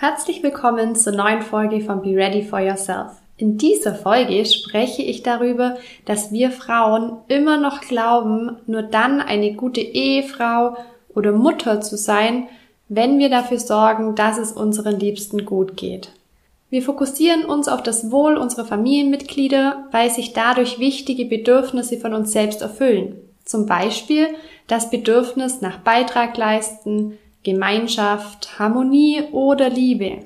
Herzlich 0.00 0.44
willkommen 0.44 0.94
zur 0.94 1.12
neuen 1.12 1.42
Folge 1.42 1.80
von 1.80 2.02
Be 2.02 2.10
Ready 2.10 2.44
for 2.44 2.60
Yourself. 2.60 3.14
In 3.36 3.58
dieser 3.58 3.96
Folge 3.96 4.46
spreche 4.46 5.02
ich 5.02 5.24
darüber, 5.24 5.76
dass 6.04 6.30
wir 6.30 6.52
Frauen 6.52 7.16
immer 7.26 7.56
noch 7.56 7.80
glauben, 7.80 8.58
nur 8.68 8.82
dann 8.82 9.20
eine 9.20 9.54
gute 9.54 9.80
Ehefrau 9.80 10.76
oder 11.16 11.32
Mutter 11.32 11.80
zu 11.80 11.96
sein, 11.96 12.46
wenn 12.88 13.18
wir 13.18 13.28
dafür 13.28 13.58
sorgen, 13.58 14.14
dass 14.14 14.38
es 14.38 14.52
unseren 14.52 15.00
Liebsten 15.00 15.44
gut 15.44 15.76
geht. 15.76 16.12
Wir 16.70 16.82
fokussieren 16.82 17.44
uns 17.44 17.66
auf 17.66 17.82
das 17.82 18.12
Wohl 18.12 18.36
unserer 18.36 18.66
Familienmitglieder, 18.66 19.88
weil 19.90 20.10
sich 20.10 20.32
dadurch 20.32 20.78
wichtige 20.78 21.24
Bedürfnisse 21.24 21.98
von 21.98 22.14
uns 22.14 22.30
selbst 22.30 22.62
erfüllen. 22.62 23.16
Zum 23.44 23.66
Beispiel 23.66 24.28
das 24.68 24.90
Bedürfnis 24.90 25.60
nach 25.60 25.78
Beitrag 25.78 26.36
leisten, 26.36 27.18
Gemeinschaft, 27.42 28.58
Harmonie 28.58 29.22
oder 29.32 29.70
Liebe. 29.70 30.24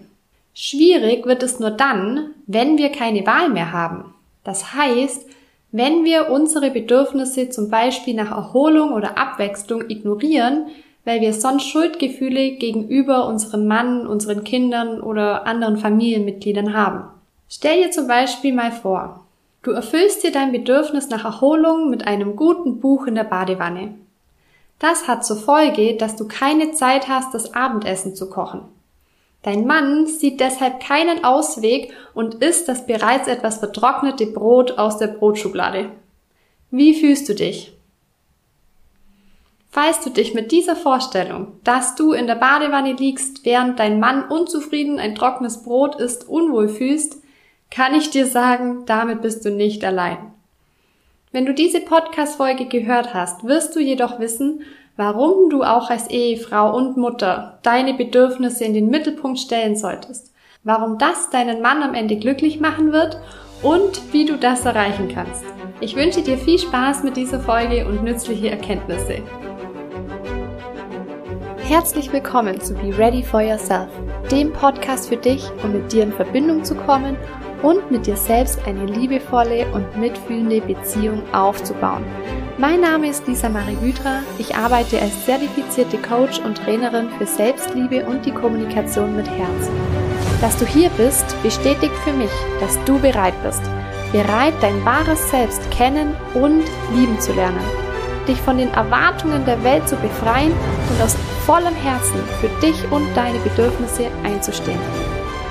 Schwierig 0.55 1.27
wird 1.27 1.43
es 1.43 1.61
nur 1.61 1.71
dann, 1.71 2.35
wenn 2.47 2.79
wir 2.79 2.91
keine 2.91 3.27
Wahl 3.27 3.49
mehr 3.49 3.73
haben. 3.73 4.15
Das 4.45 4.75
heißt, 4.75 5.27
wenn 5.71 6.05
wir 6.05 6.31
unsere 6.31 6.71
Bedürfnisse 6.71 7.49
zum 7.49 7.71
Beispiel 7.71 8.15
nach 8.15 8.31
Erholung 8.31 8.93
oder 8.93 9.17
Abwechslung 9.17 9.89
ignorieren, 9.89 10.67
weil 11.05 11.21
wir 11.21 11.33
sonst 11.33 11.65
Schuldgefühle 11.65 12.53
gegenüber 12.53 13.27
unserem 13.27 13.67
Mann, 13.67 14.07
unseren 14.07 14.45
Kindern 14.45 15.01
oder 15.01 15.47
anderen 15.47 15.79
Familienmitgliedern 15.79 16.75
haben. 16.75 17.05
Stell 17.49 17.83
dir 17.83 17.91
zum 17.91 18.07
Beispiel 18.07 18.53
mal 18.53 18.71
vor, 18.71 19.27
du 19.63 19.73
erfüllst 19.73 20.23
dir 20.23 20.31
dein 20.31 20.53
Bedürfnis 20.53 21.09
nach 21.09 21.25
Erholung 21.25 21.91
mit 21.91 22.07
einem 22.07 22.37
guten 22.37 22.81
Buch 22.81 23.07
in 23.07 23.15
der 23.15 23.25
Badewanne. 23.25 23.95
Das 24.83 25.07
hat 25.07 25.25
zur 25.25 25.37
Folge, 25.37 25.97
dass 25.97 26.17
du 26.17 26.27
keine 26.27 26.73
Zeit 26.73 27.07
hast, 27.07 27.33
das 27.35 27.55
Abendessen 27.55 28.17
zu 28.17 28.29
kochen. 28.29 28.63
Dein 29.45 29.65
Mann 29.65 30.09
sieht 30.09 30.41
deshalb 30.41 30.81
keinen 30.81 31.23
Ausweg 31.23 31.93
und 32.15 32.43
isst 32.43 32.67
das 32.67 32.85
bereits 32.85 33.29
etwas 33.29 33.59
vertrocknete 33.59 34.27
Brot 34.27 34.79
aus 34.79 34.99
der 34.99 35.07
Brotschublade. 35.07 35.91
Wie 36.73 36.95
fühlst 36.95 37.29
du 37.29 37.35
dich? 37.37 37.73
Falls 39.71 40.01
du 40.01 40.11
dich 40.11 40.35
mit 40.35 40.51
dieser 40.51 40.75
Vorstellung, 40.75 41.61
dass 41.63 41.95
du 41.95 42.13
in 42.13 42.27
der 42.27 42.35
Badewanne 42.35 42.95
liegst, 42.95 43.45
während 43.45 43.79
dein 43.79 44.01
Mann 44.01 44.25
unzufrieden 44.29 44.99
ein 44.99 45.15
trockenes 45.15 45.63
Brot 45.63 45.95
isst, 45.95 46.29
unwohl 46.29 46.69
fühlst, 46.69 47.23
kann 47.71 47.95
ich 47.95 48.11
dir 48.11 48.27
sagen, 48.27 48.83
damit 48.87 49.23
bist 49.23 49.45
du 49.45 49.51
nicht 49.53 49.85
allein. 49.85 50.33
Wenn 51.35 51.47
du 51.47 51.55
diese 51.55 51.81
Podcast-Folge 51.81 52.67
gehört 52.67 53.15
hast, 53.15 53.45
wirst 53.45 53.75
du 53.75 53.81
jedoch 53.81 54.21
wissen, 54.21 54.65
warum 54.99 55.49
du 55.49 55.63
auch 55.63 55.89
als 55.89 56.11
Ehefrau 56.11 56.77
und 56.77 56.99
Mutter 56.99 57.59
deine 57.63 57.95
Bedürfnisse 57.95 58.67
in 58.67 58.75
den 58.75 58.91
Mittelpunkt 58.91 59.39
stellen 59.39 59.75
solltest, 59.75 60.35
warum 60.63 60.99
das 60.99 61.31
deinen 61.31 61.63
Mann 61.63 61.83
am 61.83 61.95
Ende 61.95 62.17
glücklich 62.17 62.61
machen 62.61 62.93
wird 62.93 63.19
und 63.63 64.13
wie 64.13 64.27
du 64.27 64.37
das 64.37 64.67
erreichen 64.67 65.09
kannst. 65.09 65.43
Ich 65.81 65.97
wünsche 65.97 66.21
dir 66.21 66.37
viel 66.37 66.59
Spaß 66.59 67.03
mit 67.03 67.17
dieser 67.17 67.41
Folge 67.41 67.89
und 67.89 68.05
nützliche 68.05 68.51
Erkenntnisse. 68.51 69.23
Herzlich 71.61 72.13
willkommen 72.13 72.61
zu 72.61 72.75
Be 72.75 72.99
Ready 72.99 73.23
for 73.23 73.41
Yourself, 73.41 73.89
dem 74.31 74.53
Podcast 74.53 75.09
für 75.09 75.17
dich, 75.17 75.43
um 75.65 75.73
mit 75.73 75.91
dir 75.95 76.03
in 76.03 76.13
Verbindung 76.13 76.63
zu 76.63 76.75
kommen 76.75 77.17
und 77.63 77.91
mit 77.91 78.07
dir 78.07 78.17
selbst 78.17 78.59
eine 78.67 78.85
liebevolle 78.87 79.67
und 79.73 79.97
mitfühlende 79.97 80.61
Beziehung 80.61 81.23
aufzubauen. 81.33 82.05
Mein 82.59 82.81
Name 82.81 83.09
ist 83.09 83.27
Lisa 83.27 83.49
Marie 83.49 83.77
Gütra. 83.77 84.21
Ich 84.39 84.55
arbeite 84.55 85.01
als 85.01 85.25
zertifizierte 85.25 85.99
Coach 85.99 86.41
und 86.41 86.59
Trainerin 86.59 87.09
für 87.19 87.27
Selbstliebe 87.27 88.05
und 88.05 88.27
die 88.27 88.31
Kommunikation 88.31 89.17
mit 89.17 89.29
Herz. 89.29 89.71
Dass 90.41 90.57
du 90.59 90.67
hier 90.67 90.91
bist, 90.91 91.41
bestätigt 91.43 91.95
für 92.05 92.13
mich, 92.13 92.31
dass 92.61 92.79
du 92.85 92.99
bereit 92.99 93.35
bist. 93.43 93.63
Bereit, 94.13 94.55
dein 94.61 94.85
wahres 94.85 95.31
Selbst 95.31 95.71
kennen 95.71 96.15
und 96.35 96.65
lieben 96.95 97.19
zu 97.21 97.33
lernen. 97.33 97.65
Dich 98.29 98.41
von 98.43 98.59
den 98.59 98.73
Erwartungen 98.75 99.45
der 99.47 99.63
Welt 99.65 99.89
zu 99.89 99.97
befreien 99.97 100.53
und 100.91 101.03
aus 101.03 101.17
vollem 101.47 101.75
Herzen 101.75 102.21
für 102.41 102.49
dich 102.61 102.77
und 102.93 103.07
deine 103.17 103.39
Bedürfnisse 103.39 104.09
einzustehen. 104.23 104.79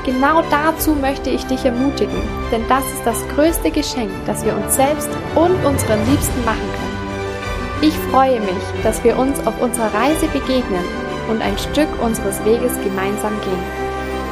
Genau 0.04 0.42
dazu 0.50 0.96
möchte 0.96 1.30
ich 1.30 1.46
dich 1.46 1.64
ermutigen, 1.64 2.22
denn 2.52 2.68
das 2.68 2.84
ist 2.92 3.06
das 3.06 3.28
größte 3.36 3.70
Geschenk, 3.70 4.10
das 4.26 4.44
wir 4.44 4.56
uns 4.56 4.76
selbst 4.76 5.10
und 5.36 5.54
unseren 5.64 6.04
Liebsten 6.10 6.44
machen 6.44 6.68
können. 6.74 6.92
Ich 7.84 7.94
freue 8.10 8.40
mich, 8.40 8.64
dass 8.84 9.04
wir 9.04 9.18
uns 9.18 9.46
auf 9.46 9.62
unserer 9.62 9.94
Reise 9.94 10.28
begegnen 10.28 10.84
und 11.30 11.42
ein 11.44 11.56
Stück 11.56 11.88
unseres 12.02 12.44
Weges 12.46 12.74
gemeinsam 12.84 13.40
gehen. 13.42 13.64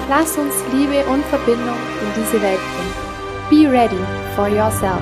Lass 0.10 0.38
uns 0.40 0.56
Liebe 0.74 1.06
und 1.06 1.24
Verbindung 1.26 1.78
in 2.02 2.24
diese 2.24 2.42
Welt 2.42 2.60
bringen. 2.60 3.10
Be 3.50 3.72
ready 3.72 4.04
for 4.36 4.48
yourself. 4.48 5.02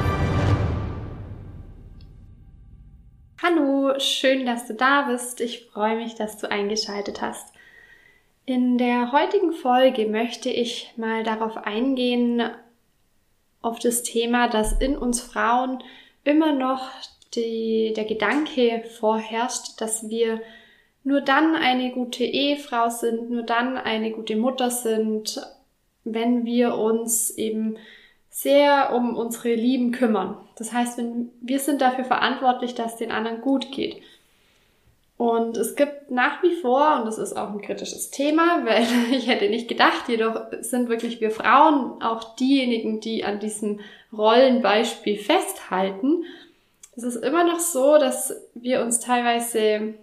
Hallo, 3.41 3.97
schön, 3.99 4.45
dass 4.45 4.67
du 4.67 4.73
da 4.73 5.03
bist. 5.03 5.39
Ich 5.39 5.69
freue 5.71 5.95
mich, 5.95 6.15
dass 6.15 6.37
du 6.37 6.51
eingeschaltet 6.51 7.21
hast. 7.21 7.56
In 8.49 8.77
der 8.77 9.11
heutigen 9.11 9.51
Folge 9.51 10.07
möchte 10.07 10.49
ich 10.49 10.93
mal 10.95 11.23
darauf 11.23 11.57
eingehen, 11.57 12.41
auf 13.61 13.77
das 13.77 14.03
Thema, 14.03 14.47
dass 14.47 14.71
in 14.71 14.97
uns 14.97 15.19
Frauen 15.19 15.83
immer 16.23 16.53
noch 16.53 16.89
die, 17.35 17.91
der 17.93 18.05
Gedanke 18.05 18.85
vorherrscht, 18.99 19.81
dass 19.81 20.09
wir 20.09 20.39
nur 21.03 21.19
dann 21.19 21.55
eine 21.55 21.91
gute 21.91 22.23
Ehefrau 22.23 22.87
sind, 22.87 23.29
nur 23.29 23.43
dann 23.43 23.75
eine 23.75 24.11
gute 24.11 24.37
Mutter 24.37 24.71
sind, 24.71 25.41
wenn 26.05 26.45
wir 26.45 26.75
uns 26.75 27.31
eben 27.31 27.75
sehr 28.29 28.93
um 28.95 29.17
unsere 29.17 29.55
Lieben 29.55 29.91
kümmern. 29.91 30.37
Das 30.55 30.71
heißt, 30.71 30.97
wenn 30.97 31.33
wir 31.41 31.59
sind 31.59 31.81
dafür 31.81 32.05
verantwortlich, 32.05 32.75
dass 32.75 32.95
den 32.95 33.11
anderen 33.11 33.41
gut 33.41 33.73
geht. 33.73 34.01
Und 35.17 35.57
es 35.57 35.75
gibt 35.75 36.11
nach 36.11 36.43
wie 36.43 36.55
vor, 36.61 36.99
und 36.99 37.05
das 37.05 37.17
ist 37.17 37.35
auch 37.35 37.49
ein 37.49 37.61
kritisches 37.61 38.11
Thema, 38.11 38.61
weil 38.65 38.85
ich 39.11 39.27
hätte 39.27 39.49
nicht 39.49 39.67
gedacht, 39.67 40.07
jedoch 40.07 40.41
sind 40.61 40.89
wirklich 40.89 41.19
wir 41.19 41.31
Frauen 41.31 42.01
auch 42.01 42.35
diejenigen, 42.35 42.99
die 42.99 43.23
an 43.23 43.39
diesem 43.39 43.79
Rollenbeispiel 44.15 45.17
festhalten. 45.17 46.23
Es 46.95 47.03
ist 47.03 47.17
immer 47.17 47.43
noch 47.43 47.59
so, 47.59 47.97
dass 47.97 48.35
wir 48.53 48.81
uns 48.81 48.99
teilweise 48.99 49.95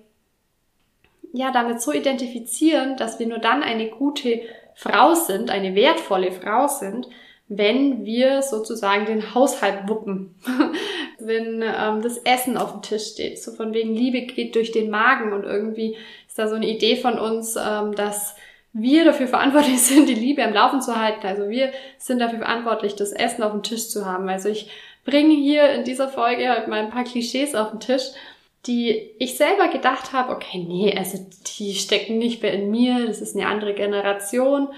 ja 1.32 1.50
damit 1.50 1.80
so 1.80 1.92
identifizieren, 1.92 2.96
dass 2.96 3.18
wir 3.18 3.26
nur 3.26 3.38
dann 3.38 3.62
eine 3.62 3.88
gute 3.88 4.42
Frau 4.74 5.14
sind, 5.14 5.50
eine 5.50 5.74
wertvolle 5.74 6.32
Frau 6.32 6.68
sind, 6.68 7.08
wenn 7.48 8.04
wir 8.04 8.42
sozusagen 8.42 9.06
den 9.06 9.34
Haushalt 9.34 9.88
wuppen, 9.88 10.34
wenn 11.18 11.62
ähm, 11.62 12.02
das 12.02 12.18
Essen 12.18 12.56
auf 12.56 12.72
dem 12.72 12.82
Tisch 12.82 13.06
steht. 13.08 13.42
So 13.42 13.52
von 13.52 13.72
wegen 13.74 13.94
Liebe 13.94 14.22
geht 14.22 14.54
durch 14.54 14.72
den 14.72 14.90
Magen 14.90 15.32
und 15.32 15.44
irgendwie 15.44 15.96
ist 16.26 16.38
da 16.38 16.48
so 16.48 16.54
eine 16.54 16.68
Idee 16.68 16.96
von 16.96 17.18
uns, 17.18 17.56
ähm, 17.56 17.94
dass 17.94 18.36
wir 18.72 19.04
dafür 19.04 19.28
verantwortlich 19.28 19.80
sind, 19.82 20.08
die 20.08 20.14
Liebe 20.14 20.44
am 20.44 20.52
Laufen 20.52 20.80
zu 20.80 20.98
halten. 20.98 21.26
Also 21.26 21.48
wir 21.48 21.72
sind 21.98 22.18
dafür 22.18 22.40
verantwortlich, 22.40 22.96
das 22.96 23.12
Essen 23.12 23.42
auf 23.42 23.52
dem 23.52 23.62
Tisch 23.62 23.88
zu 23.88 24.04
haben. 24.06 24.28
Also 24.28 24.48
ich 24.48 24.70
bringe 25.04 25.34
hier 25.34 25.70
in 25.70 25.84
dieser 25.84 26.08
Folge 26.08 26.48
halt 26.48 26.68
mal 26.68 26.80
ein 26.80 26.90
paar 26.90 27.04
Klischees 27.04 27.54
auf 27.54 27.70
den 27.70 27.80
Tisch, 27.80 28.04
die 28.66 29.10
ich 29.18 29.36
selber 29.36 29.68
gedacht 29.68 30.12
habe, 30.12 30.32
okay, 30.32 30.58
nee, 30.58 30.96
also 30.96 31.18
die 31.58 31.74
stecken 31.74 32.18
nicht 32.18 32.42
mehr 32.42 32.54
in 32.54 32.70
mir, 32.70 33.06
das 33.06 33.20
ist 33.20 33.36
eine 33.36 33.46
andere 33.46 33.74
Generation 33.74 34.68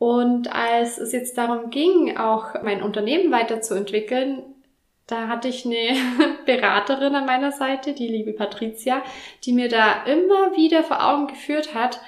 und 0.00 0.50
als 0.50 0.96
es 0.96 1.12
jetzt 1.12 1.36
darum 1.36 1.68
ging, 1.68 2.16
auch 2.16 2.62
mein 2.62 2.82
Unternehmen 2.82 3.30
weiterzuentwickeln, 3.30 4.42
da 5.10 5.28
hatte 5.28 5.48
ich 5.48 5.66
eine 5.66 5.96
Beraterin 6.46 7.14
an 7.14 7.26
meiner 7.26 7.52
Seite, 7.52 7.92
die 7.92 8.08
liebe 8.08 8.32
Patricia, 8.32 9.02
die 9.44 9.52
mir 9.52 9.68
da 9.68 10.04
immer 10.04 10.56
wieder 10.56 10.82
vor 10.82 11.04
Augen 11.04 11.26
geführt 11.26 11.74
hat, 11.74 12.00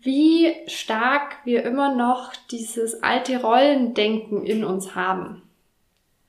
wie 0.00 0.54
stark 0.66 1.36
wir 1.44 1.64
immer 1.64 1.94
noch 1.94 2.32
dieses 2.50 3.02
alte 3.02 3.42
Rollendenken 3.42 4.46
in 4.46 4.64
uns 4.64 4.94
haben. 4.94 5.42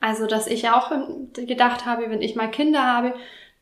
Also, 0.02 0.28
dass 0.28 0.48
ich 0.48 0.70
auch 0.70 0.92
gedacht 1.34 1.86
habe, 1.86 2.10
wenn 2.10 2.22
ich 2.22 2.36
mal 2.36 2.52
Kinder 2.52 2.84
habe, 2.84 3.14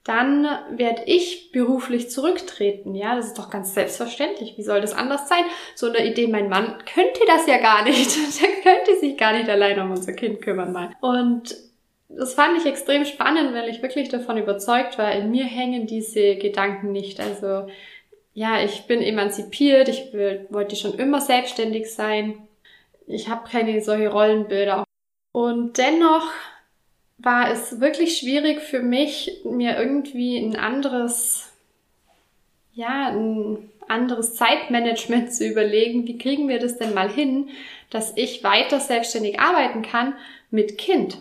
dann 0.03 0.47
werde 0.71 1.03
ich 1.05 1.51
beruflich 1.51 2.09
zurücktreten. 2.09 2.95
Ja, 2.95 3.15
das 3.15 3.27
ist 3.27 3.37
doch 3.37 3.49
ganz 3.51 3.73
selbstverständlich. 3.73 4.57
Wie 4.57 4.63
soll 4.63 4.81
das 4.81 4.93
anders 4.93 5.27
sein? 5.27 5.43
So 5.75 5.87
eine 5.87 6.09
Idee, 6.09 6.27
mein 6.27 6.49
Mann 6.49 6.77
könnte 6.91 7.19
das 7.27 7.45
ja 7.45 7.57
gar 7.57 7.83
nicht. 7.83 8.09
Der 8.41 8.49
könnte 8.63 8.99
sich 8.99 9.17
gar 9.17 9.33
nicht 9.33 9.49
allein 9.49 9.79
um 9.79 9.91
unser 9.91 10.13
Kind 10.13 10.41
kümmern 10.41 10.71
mal. 10.71 10.91
Und 11.01 11.55
das 12.09 12.33
fand 12.33 12.57
ich 12.57 12.65
extrem 12.65 13.05
spannend, 13.05 13.53
weil 13.53 13.69
ich 13.69 13.81
wirklich 13.81 14.09
davon 14.09 14.37
überzeugt 14.37 14.97
war, 14.97 15.11
in 15.13 15.29
mir 15.31 15.45
hängen 15.45 15.85
diese 15.85 16.35
Gedanken 16.35 16.91
nicht. 16.91 17.19
Also, 17.19 17.67
ja, 18.33 18.63
ich 18.63 18.87
bin 18.87 19.01
emanzipiert, 19.01 19.87
ich 19.89 20.11
will, 20.11 20.47
wollte 20.49 20.75
schon 20.75 20.95
immer 20.95 21.21
selbstständig 21.21 21.93
sein. 21.93 22.47
Ich 23.05 23.29
habe 23.29 23.47
keine 23.47 23.81
solche 23.81 24.09
Rollenbilder. 24.09 24.83
Und 25.31 25.77
dennoch 25.77 26.25
war 27.19 27.51
es 27.51 27.79
wirklich 27.79 28.17
schwierig 28.17 28.61
für 28.61 28.81
mich, 28.81 29.41
mir 29.43 29.77
irgendwie 29.77 30.37
ein 30.37 30.55
anderes, 30.55 31.51
ja, 32.73 33.09
ein 33.09 33.69
anderes 33.87 34.35
Zeitmanagement 34.35 35.33
zu 35.33 35.45
überlegen, 35.45 36.07
wie 36.07 36.17
kriegen 36.17 36.47
wir 36.47 36.59
das 36.59 36.77
denn 36.77 36.93
mal 36.93 37.09
hin, 37.09 37.49
dass 37.89 38.13
ich 38.15 38.43
weiter 38.43 38.79
selbstständig 38.79 39.39
arbeiten 39.39 39.81
kann 39.81 40.15
mit 40.49 40.77
Kind. 40.77 41.19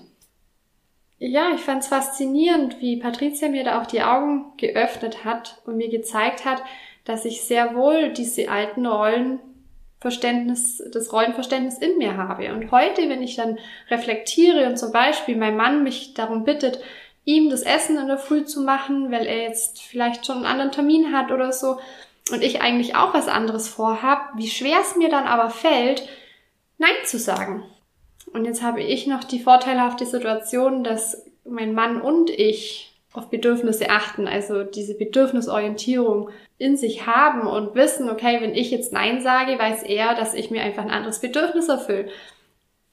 Ja, 1.20 1.50
ich 1.54 1.60
fand 1.60 1.82
es 1.82 1.88
faszinierend, 1.88 2.80
wie 2.80 2.96
Patricia 2.96 3.48
mir 3.48 3.64
da 3.64 3.80
auch 3.80 3.86
die 3.86 4.02
Augen 4.02 4.52
geöffnet 4.56 5.24
hat 5.24 5.60
und 5.66 5.76
mir 5.76 5.88
gezeigt 5.88 6.44
hat, 6.44 6.62
dass 7.04 7.24
ich 7.24 7.42
sehr 7.42 7.74
wohl 7.74 8.10
diese 8.12 8.48
alten 8.48 8.86
Rollenverständnis, 8.86 10.80
das 10.92 11.12
Rollenverständnis 11.12 11.78
in 11.78 11.98
mir 11.98 12.16
habe. 12.16 12.52
Und 12.52 12.70
heute, 12.70 13.08
wenn 13.08 13.22
ich 13.22 13.34
dann 13.34 13.58
reflektiere 13.90 14.68
und 14.68 14.78
zum 14.78 14.92
Beispiel 14.92 15.36
mein 15.36 15.56
Mann 15.56 15.82
mich 15.82 16.14
darum 16.14 16.44
bittet, 16.44 16.80
ihm 17.24 17.50
das 17.50 17.62
Essen 17.62 17.98
in 17.98 18.06
der 18.06 18.18
Früh 18.18 18.44
zu 18.44 18.62
machen, 18.62 19.10
weil 19.10 19.26
er 19.26 19.42
jetzt 19.42 19.82
vielleicht 19.82 20.24
schon 20.24 20.36
einen 20.36 20.46
anderen 20.46 20.72
Termin 20.72 21.12
hat 21.12 21.32
oder 21.32 21.52
so 21.52 21.78
und 22.30 22.42
ich 22.42 22.62
eigentlich 22.62 22.94
auch 22.94 23.12
was 23.12 23.26
anderes 23.26 23.68
vorhab, 23.68 24.30
wie 24.36 24.48
schwer 24.48 24.78
es 24.80 24.94
mir 24.96 25.08
dann 25.08 25.26
aber 25.26 25.50
fällt, 25.50 26.08
Nein 26.78 26.94
zu 27.04 27.18
sagen. 27.18 27.64
Und 28.32 28.44
jetzt 28.44 28.62
habe 28.62 28.82
ich 28.82 29.06
noch 29.06 29.24
die 29.24 29.40
vorteilhafte 29.40 30.06
Situation, 30.06 30.84
dass 30.84 31.24
mein 31.44 31.72
Mann 31.74 32.00
und 32.00 32.30
ich 32.30 32.88
auf 33.12 33.30
Bedürfnisse 33.30 33.90
achten, 33.90 34.28
also 34.28 34.64
diese 34.64 34.96
Bedürfnisorientierung 34.96 36.30
in 36.58 36.76
sich 36.76 37.06
haben 37.06 37.46
und 37.46 37.74
wissen, 37.74 38.10
okay, 38.10 38.38
wenn 38.40 38.54
ich 38.54 38.70
jetzt 38.70 38.92
Nein 38.92 39.20
sage, 39.20 39.58
weiß 39.58 39.82
er, 39.84 40.14
dass 40.14 40.34
ich 40.34 40.50
mir 40.50 40.62
einfach 40.62 40.82
ein 40.82 40.90
anderes 40.90 41.20
Bedürfnis 41.20 41.68
erfülle. 41.68 42.08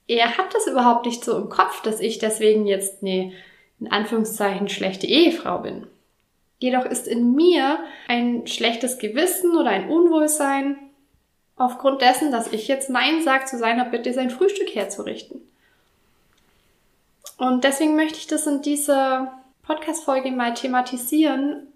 Er 0.07 0.37
hat 0.37 0.53
das 0.53 0.67
überhaupt 0.67 1.05
nicht 1.05 1.23
so 1.23 1.37
im 1.37 1.49
Kopf, 1.49 1.81
dass 1.81 1.99
ich 1.99 2.19
deswegen 2.19 2.65
jetzt 2.65 3.01
eine, 3.01 3.33
in 3.79 3.91
Anführungszeichen, 3.91 4.69
schlechte 4.69 5.07
Ehefrau 5.07 5.59
bin. 5.59 5.87
Jedoch 6.59 6.85
ist 6.85 7.07
in 7.07 7.35
mir 7.35 7.79
ein 8.07 8.47
schlechtes 8.47 8.97
Gewissen 8.97 9.57
oder 9.57 9.71
ein 9.71 9.89
Unwohlsein 9.89 10.77
aufgrund 11.57 12.01
dessen, 12.01 12.31
dass 12.31 12.51
ich 12.51 12.67
jetzt 12.67 12.89
Nein 12.89 13.23
sage 13.23 13.45
zu 13.45 13.57
seiner 13.57 13.85
Bitte, 13.85 14.13
sein 14.13 14.29
Frühstück 14.29 14.73
herzurichten. 14.75 15.41
Und 17.37 17.63
deswegen 17.63 17.95
möchte 17.95 18.17
ich 18.17 18.27
das 18.27 18.47
in 18.47 18.61
dieser 18.61 19.41
Podcast-Folge 19.63 20.31
mal 20.31 20.53
thematisieren, 20.53 21.67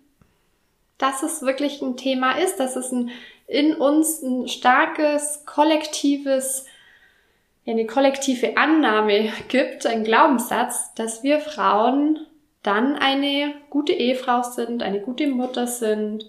dass 0.97 1.23
es 1.23 1.41
wirklich 1.41 1.81
ein 1.81 1.97
Thema 1.97 2.33
ist, 2.37 2.57
dass 2.57 2.75
es 2.75 2.91
ein, 2.91 3.09
in 3.47 3.73
uns 3.75 4.21
ein 4.21 4.47
starkes, 4.47 5.43
kollektives, 5.45 6.65
eine 7.65 7.85
kollektive 7.85 8.57
Annahme 8.57 9.31
gibt, 9.47 9.85
ein 9.85 10.03
Glaubenssatz, 10.03 10.93
dass 10.95 11.23
wir 11.23 11.39
Frauen 11.39 12.19
dann 12.63 12.95
eine 12.95 13.53
gute 13.69 13.93
Ehefrau 13.93 14.43
sind, 14.43 14.83
eine 14.83 14.99
gute 14.99 15.27
Mutter 15.27 15.67
sind, 15.67 16.25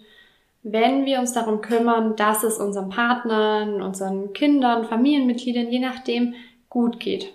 wenn 0.63 1.07
wir 1.07 1.21
uns 1.21 1.33
darum 1.33 1.63
kümmern, 1.63 2.17
dass 2.17 2.43
es 2.43 2.59
unseren 2.59 2.91
Partnern, 2.91 3.81
unseren 3.83 4.33
Kindern, 4.33 4.85
Familienmitgliedern, 4.85 5.71
je 5.71 5.79
nachdem, 5.79 6.35
gut 6.69 7.01
geht. 7.01 7.33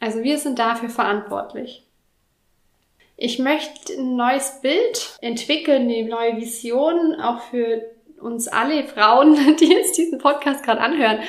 Also 0.00 0.22
wir 0.22 0.38
sind 0.38 0.58
dafür 0.58 0.88
verantwortlich. 0.88 1.84
Ich 3.16 3.38
möchte 3.38 3.94
ein 3.94 4.16
neues 4.16 4.60
Bild 4.60 5.16
entwickeln, 5.20 5.82
eine 5.82 6.06
neue 6.06 6.36
Vision, 6.36 7.18
auch 7.20 7.40
für 7.40 7.82
uns 8.20 8.48
alle 8.48 8.84
Frauen, 8.84 9.56
die 9.60 9.72
jetzt 9.72 9.96
diesen 9.96 10.18
Podcast 10.18 10.62
gerade 10.64 10.80
anhören. 10.80 11.20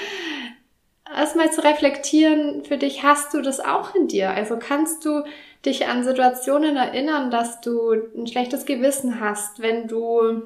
Erstmal 1.16 1.52
zu 1.54 1.64
reflektieren, 1.64 2.66
für 2.66 2.78
dich 2.78 3.04
hast 3.04 3.34
du 3.34 3.42
das 3.42 3.62
auch 3.62 3.96
in 3.96 4.10
dir. 4.10 4.32
Also 4.32 4.58
kannst 4.60 5.06
du 5.06 5.24
dich 5.66 5.88
an 5.88 6.04
Situationen 6.04 6.76
erinnern, 6.76 7.32
dass 7.32 7.62
du 7.62 7.94
ein 8.16 8.28
schlechtes 8.28 8.66
Gewissen 8.66 9.22
hast, 9.22 9.62
wenn 9.62 9.88
du 9.88 10.44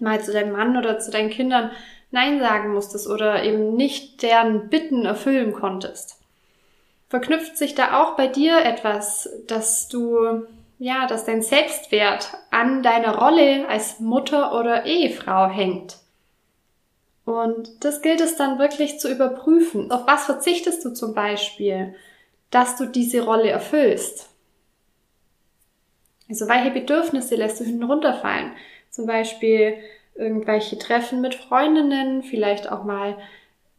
mal 0.00 0.22
zu 0.22 0.32
deinem 0.32 0.52
Mann 0.52 0.76
oder 0.76 0.98
zu 0.98 1.10
deinen 1.10 1.30
Kindern 1.30 1.70
Nein 2.10 2.40
sagen 2.40 2.72
musstest 2.72 3.06
oder 3.06 3.42
eben 3.42 3.76
nicht 3.76 4.22
deren 4.22 4.68
Bitten 4.70 5.04
erfüllen 5.04 5.52
konntest. 5.52 6.18
Verknüpft 7.08 7.56
sich 7.56 7.74
da 7.74 8.02
auch 8.02 8.16
bei 8.16 8.26
dir 8.26 8.64
etwas, 8.64 9.28
dass 9.46 9.88
du, 9.88 10.46
ja, 10.78 11.06
dass 11.06 11.24
dein 11.24 11.42
Selbstwert 11.42 12.32
an 12.50 12.82
deiner 12.82 13.18
Rolle 13.18 13.68
als 13.68 14.00
Mutter 14.00 14.58
oder 14.58 14.86
Ehefrau 14.86 15.48
hängt? 15.48 15.98
Und 17.24 17.84
das 17.84 18.00
gilt 18.00 18.22
es 18.22 18.36
dann 18.36 18.58
wirklich 18.58 18.98
zu 18.98 19.10
überprüfen. 19.10 19.90
Auf 19.90 20.06
was 20.06 20.24
verzichtest 20.24 20.82
du 20.84 20.94
zum 20.94 21.12
Beispiel, 21.14 21.94
dass 22.50 22.76
du 22.76 22.86
diese 22.86 23.22
Rolle 23.22 23.50
erfüllst? 23.50 24.30
Also 26.30 26.48
welche 26.48 26.70
Bedürfnisse 26.70 27.36
lässt 27.36 27.60
du 27.60 27.64
hinten 27.64 27.84
runterfallen? 27.84 28.52
Zum 28.98 29.06
Beispiel 29.06 29.76
irgendwelche 30.16 30.76
Treffen 30.76 31.20
mit 31.20 31.36
Freundinnen, 31.36 32.24
vielleicht 32.24 32.68
auch 32.68 32.82
mal 32.82 33.16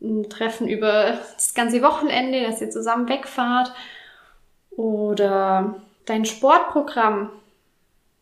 ein 0.01 0.29
Treffen 0.29 0.69
über 0.69 1.19
das 1.33 1.53
ganze 1.53 1.81
Wochenende, 1.81 2.41
dass 2.41 2.61
ihr 2.61 2.69
zusammen 2.69 3.09
wegfahrt 3.09 3.73
oder 4.71 5.75
dein 6.05 6.23
Sportprogramm. 6.23 7.31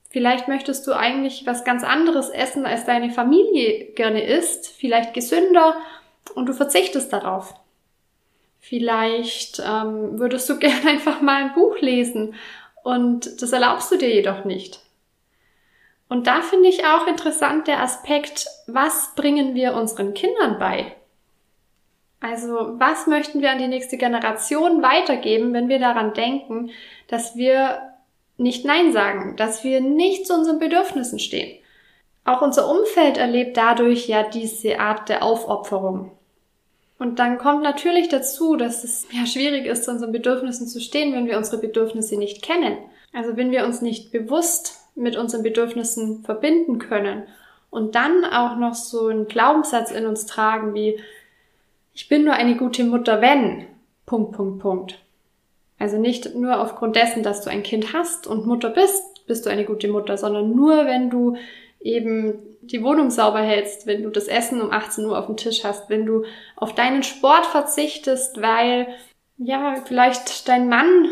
Vielleicht 0.09 0.47
möchtest 0.47 0.87
du 0.87 0.93
eigentlich 0.93 1.45
was 1.45 1.63
ganz 1.63 1.83
anderes 1.83 2.29
essen, 2.29 2.65
als 2.65 2.85
deine 2.85 3.11
Familie 3.11 3.91
gerne 3.93 4.23
isst, 4.23 4.67
vielleicht 4.67 5.13
gesünder 5.13 5.75
und 6.33 6.47
du 6.47 6.53
verzichtest 6.53 7.13
darauf. 7.13 7.53
Vielleicht 8.59 9.59
ähm, 9.63 10.17
würdest 10.17 10.49
du 10.49 10.57
gerne 10.57 10.83
einfach 10.87 11.21
mal 11.21 11.43
ein 11.43 11.53
Buch 11.53 11.77
lesen 11.79 12.33
und 12.83 13.39
das 13.39 13.51
erlaubst 13.51 13.91
du 13.91 13.97
dir 13.97 14.11
jedoch 14.11 14.45
nicht. 14.45 14.79
Und 16.09 16.27
da 16.27 16.41
finde 16.41 16.69
ich 16.69 16.85
auch 16.85 17.07
interessant 17.07 17.67
der 17.67 17.81
Aspekt, 17.81 18.47
was 18.67 19.13
bringen 19.15 19.55
wir 19.55 19.73
unseren 19.73 20.13
Kindern 20.13 20.57
bei? 20.57 20.95
Also 22.19 22.79
was 22.79 23.07
möchten 23.07 23.41
wir 23.41 23.51
an 23.51 23.59
die 23.59 23.67
nächste 23.67 23.97
Generation 23.97 24.81
weitergeben, 24.81 25.53
wenn 25.53 25.69
wir 25.69 25.79
daran 25.79 26.13
denken, 26.13 26.71
dass 27.07 27.35
wir 27.35 27.79
nicht 28.37 28.65
Nein 28.65 28.93
sagen, 28.93 29.35
dass 29.35 29.63
wir 29.63 29.81
nicht 29.81 30.25
zu 30.25 30.33
unseren 30.33 30.59
Bedürfnissen 30.59 31.19
stehen. 31.19 31.59
Auch 32.23 32.41
unser 32.41 32.69
Umfeld 32.69 33.17
erlebt 33.17 33.57
dadurch 33.57 34.07
ja 34.07 34.23
diese 34.23 34.79
Art 34.79 35.09
der 35.09 35.23
Aufopferung. 35.23 36.11
Und 36.99 37.19
dann 37.19 37.37
kommt 37.37 37.63
natürlich 37.63 38.09
dazu, 38.09 38.55
dass 38.55 38.83
es 38.83 39.07
ja 39.11 39.25
schwierig 39.25 39.65
ist, 39.65 39.85
zu 39.85 39.91
unseren 39.91 40.11
Bedürfnissen 40.11 40.67
zu 40.67 40.81
stehen, 40.81 41.13
wenn 41.13 41.27
wir 41.27 41.37
unsere 41.37 41.59
Bedürfnisse 41.59 42.17
nicht 42.17 42.41
kennen. 42.41 42.77
Also 43.13 43.37
wenn 43.37 43.51
wir 43.51 43.65
uns 43.65 43.81
nicht 43.81 44.11
bewusst 44.11 44.86
mit 44.97 45.15
unseren 45.15 45.43
Bedürfnissen 45.43 46.23
verbinden 46.23 46.79
können 46.79 47.23
und 47.69 47.95
dann 47.95 48.25
auch 48.25 48.57
noch 48.57 48.73
so 48.73 49.07
einen 49.07 49.27
Glaubenssatz 49.27 49.91
in 49.91 50.05
uns 50.05 50.25
tragen 50.25 50.73
wie 50.73 50.99
ich 51.93 52.07
bin 52.09 52.25
nur 52.25 52.35
eine 52.35 52.55
gute 52.55 52.83
Mutter, 52.83 53.21
wenn 53.21 53.65
Punkt 54.05 54.33
Punkt 54.33 54.59
Punkt. 54.61 54.99
Also 55.79 55.97
nicht 55.97 56.35
nur 56.35 56.59
aufgrund 56.61 56.95
dessen, 56.95 57.23
dass 57.23 57.41
du 57.41 57.49
ein 57.49 57.63
Kind 57.63 57.91
hast 57.93 58.27
und 58.27 58.45
Mutter 58.45 58.69
bist, 58.69 59.25
bist 59.25 59.45
du 59.45 59.49
eine 59.49 59.65
gute 59.65 59.87
Mutter, 59.87 60.17
sondern 60.17 60.55
nur 60.55 60.85
wenn 60.85 61.09
du 61.09 61.37
eben 61.81 62.35
die 62.61 62.83
Wohnung 62.83 63.09
sauber 63.09 63.41
hältst, 63.41 63.87
wenn 63.87 64.03
du 64.03 64.09
das 64.09 64.27
Essen 64.27 64.61
um 64.61 64.71
18 64.71 65.05
Uhr 65.05 65.17
auf 65.17 65.25
dem 65.27 65.37
Tisch 65.37 65.63
hast, 65.63 65.89
wenn 65.89 66.05
du 66.05 66.23
auf 66.55 66.75
deinen 66.75 67.03
Sport 67.03 67.45
verzichtest, 67.45 68.41
weil 68.41 68.87
ja, 69.37 69.75
vielleicht 69.85 70.47
dein 70.47 70.69
Mann 70.69 71.09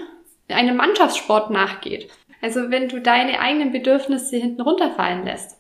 einem 0.50 0.78
Mannschaftssport 0.78 1.50
nachgeht. 1.50 2.10
Also 2.46 2.70
wenn 2.70 2.90
du 2.90 3.02
deine 3.02 3.40
eigenen 3.40 3.72
Bedürfnisse 3.72 4.38
hinten 4.38 4.62
runterfallen 4.62 5.26
lässt. 5.26 5.58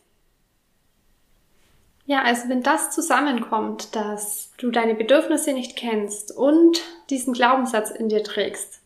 Ja, 2.06 2.22
also 2.22 2.48
wenn 2.48 2.62
das 2.62 2.92
zusammenkommt, 2.92 3.96
dass 3.96 4.54
du 4.60 4.70
deine 4.70 4.94
Bedürfnisse 4.94 5.54
nicht 5.54 5.76
kennst 5.76 6.32
und 6.32 6.84
diesen 7.10 7.34
Glaubenssatz 7.34 7.90
in 7.90 8.08
dir 8.08 8.24
trägst, 8.24 8.84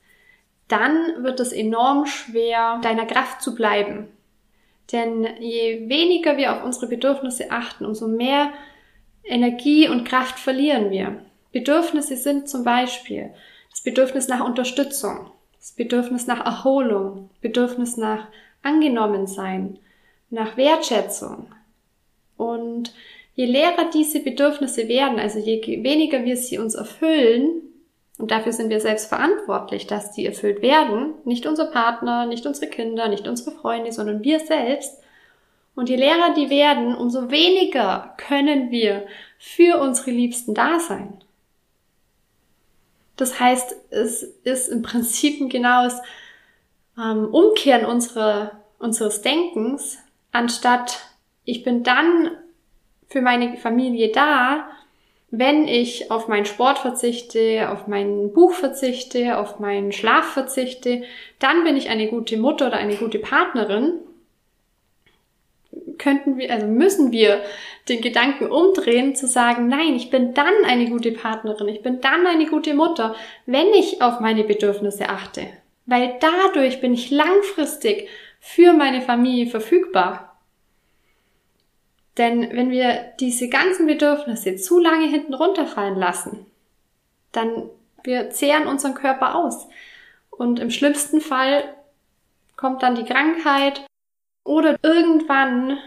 dann 0.70 1.26
wird 1.26 1.42
es 1.42 1.52
enorm 1.52 2.06
schwer, 2.06 2.80
deiner 2.82 3.06
Kraft 3.06 3.42
zu 3.42 3.54
bleiben. 3.54 4.08
Denn 4.94 5.28
je 5.42 5.90
weniger 5.90 6.38
wir 6.38 6.54
auf 6.54 6.64
unsere 6.64 6.88
Bedürfnisse 6.88 7.52
achten, 7.52 7.86
umso 7.86 8.08
mehr 8.08 8.54
Energie 9.26 9.90
und 9.90 10.08
Kraft 10.08 10.40
verlieren 10.40 10.90
wir. 10.90 11.20
Bedürfnisse 11.52 12.16
sind 12.16 12.48
zum 12.48 12.64
Beispiel 12.64 13.34
das 13.72 13.82
Bedürfnis 13.82 14.30
nach 14.30 14.46
Unterstützung, 14.46 15.32
das 15.60 15.74
Bedürfnis 15.74 16.26
nach 16.28 16.46
Erholung, 16.46 17.30
Bedürfnis 17.42 17.98
nach 17.98 18.28
Angenommensein, 18.64 19.78
nach 20.30 20.58
Wertschätzung. 20.58 21.48
Und 22.38 22.94
je 23.36 23.46
leerer 23.46 23.90
diese 23.94 24.22
Bedürfnisse 24.22 24.88
werden, 24.88 25.20
also 25.20 25.40
je 25.40 25.84
weniger 25.84 26.24
wir 26.24 26.38
sie 26.38 26.58
uns 26.58 26.76
erfüllen, 26.76 27.62
und 28.18 28.32
dafür 28.32 28.52
sind 28.52 28.70
wir 28.70 28.82
selbst 28.82 29.08
verantwortlich, 29.08 29.88
dass 29.88 30.12
die 30.12 30.26
erfüllt 30.26 30.62
werden, 30.62 31.14
nicht 31.24 31.46
unser 31.46 31.68
Partner, 31.68 32.26
nicht 32.26 32.46
unsere 32.46 32.70
Kinder, 32.70 33.08
nicht 33.08 33.28
unsere 33.30 33.52
Freunde, 33.52 33.94
sondern 33.94 34.26
wir 34.26 34.42
selbst. 34.42 35.02
Und 35.74 35.88
je 35.88 35.96
leerer 35.96 36.34
die 36.34 36.50
werden, 36.50 36.96
umso 36.96 37.32
weniger 37.32 38.14
können 38.18 38.72
wir 38.72 39.08
für 39.38 39.80
unsere 39.80 40.12
Liebsten 40.12 40.54
da 40.54 40.80
sein. 40.82 41.22
Das 43.20 43.38
heißt, 43.38 43.76
es 43.90 44.24
ist 44.24 44.70
im 44.70 44.82
Prinzip 44.82 45.42
ein 45.42 45.50
genaues 45.50 45.94
ähm, 46.98 47.26
Umkehren 47.34 47.86
unsere, 47.86 48.52
unseres 48.80 49.22
Denkens, 49.22 49.98
anstatt 50.32 51.00
ich 51.44 51.64
bin 51.64 51.84
dann 51.84 52.32
für 53.10 53.22
meine 53.22 53.58
Familie 53.58 54.14
da, 54.14 54.70
wenn 55.32 55.68
ich 55.68 56.12
auf 56.12 56.30
meinen 56.30 56.46
Sport 56.46 56.80
verzichte, 56.80 57.70
auf 57.70 57.88
mein 57.88 58.32
Buch 58.32 58.54
verzichte, 58.54 59.38
auf 59.38 59.60
meinen 59.60 59.92
Schlaf 59.92 60.26
verzichte, 60.32 61.04
dann 61.40 61.66
bin 61.66 61.76
ich 61.76 61.90
eine 61.90 62.08
gute 62.08 62.38
Mutter 62.38 62.68
oder 62.68 62.78
eine 62.78 62.96
gute 62.96 63.20
Partnerin. 63.20 64.00
Könnten 66.00 66.38
wir, 66.38 66.52
also 66.52 66.66
müssen 66.66 67.12
wir 67.12 67.44
den 67.88 68.02
Gedanken 68.02 68.50
umdrehen, 68.50 69.16
zu 69.16 69.28
sagen, 69.28 69.68
nein, 69.68 69.96
ich 69.96 70.10
bin 70.10 70.34
dann 70.34 70.54
eine 70.66 70.90
gute 70.90 71.12
Partnerin, 71.12 71.68
ich 71.68 71.84
bin 71.84 72.02
dann 72.02 72.26
eine 72.26 72.48
gute 72.48 72.74
Mutter, 72.74 73.16
wenn 73.46 73.68
ich 73.74 74.02
auf 74.02 74.20
meine 74.20 74.44
Bedürfnisse 74.44 75.10
achte. 75.10 75.46
Weil 75.86 76.16
dadurch 76.20 76.82
bin 76.82 76.94
ich 76.94 77.12
langfristig 77.12 78.10
für 78.40 78.74
meine 78.74 79.02
Familie 79.02 79.48
verfügbar. 79.48 80.38
Denn 82.18 82.50
wenn 82.52 82.72
wir 82.72 83.14
diese 83.20 83.48
ganzen 83.50 83.86
Bedürfnisse 83.86 84.56
zu 84.56 84.80
lange 84.80 85.08
hinten 85.08 85.34
runterfallen 85.34 85.98
lassen, 85.98 86.46
dann 87.32 87.70
wir 88.04 88.30
zehren 88.30 88.68
unseren 88.68 88.94
Körper 88.94 89.36
aus. 89.36 89.68
Und 90.30 90.60
im 90.60 90.72
schlimmsten 90.72 91.22
Fall 91.22 91.64
kommt 92.56 92.84
dann 92.84 92.96
die 92.96 93.06
Krankheit 93.06 93.86
oder 94.50 94.78
irgendwann 94.82 95.78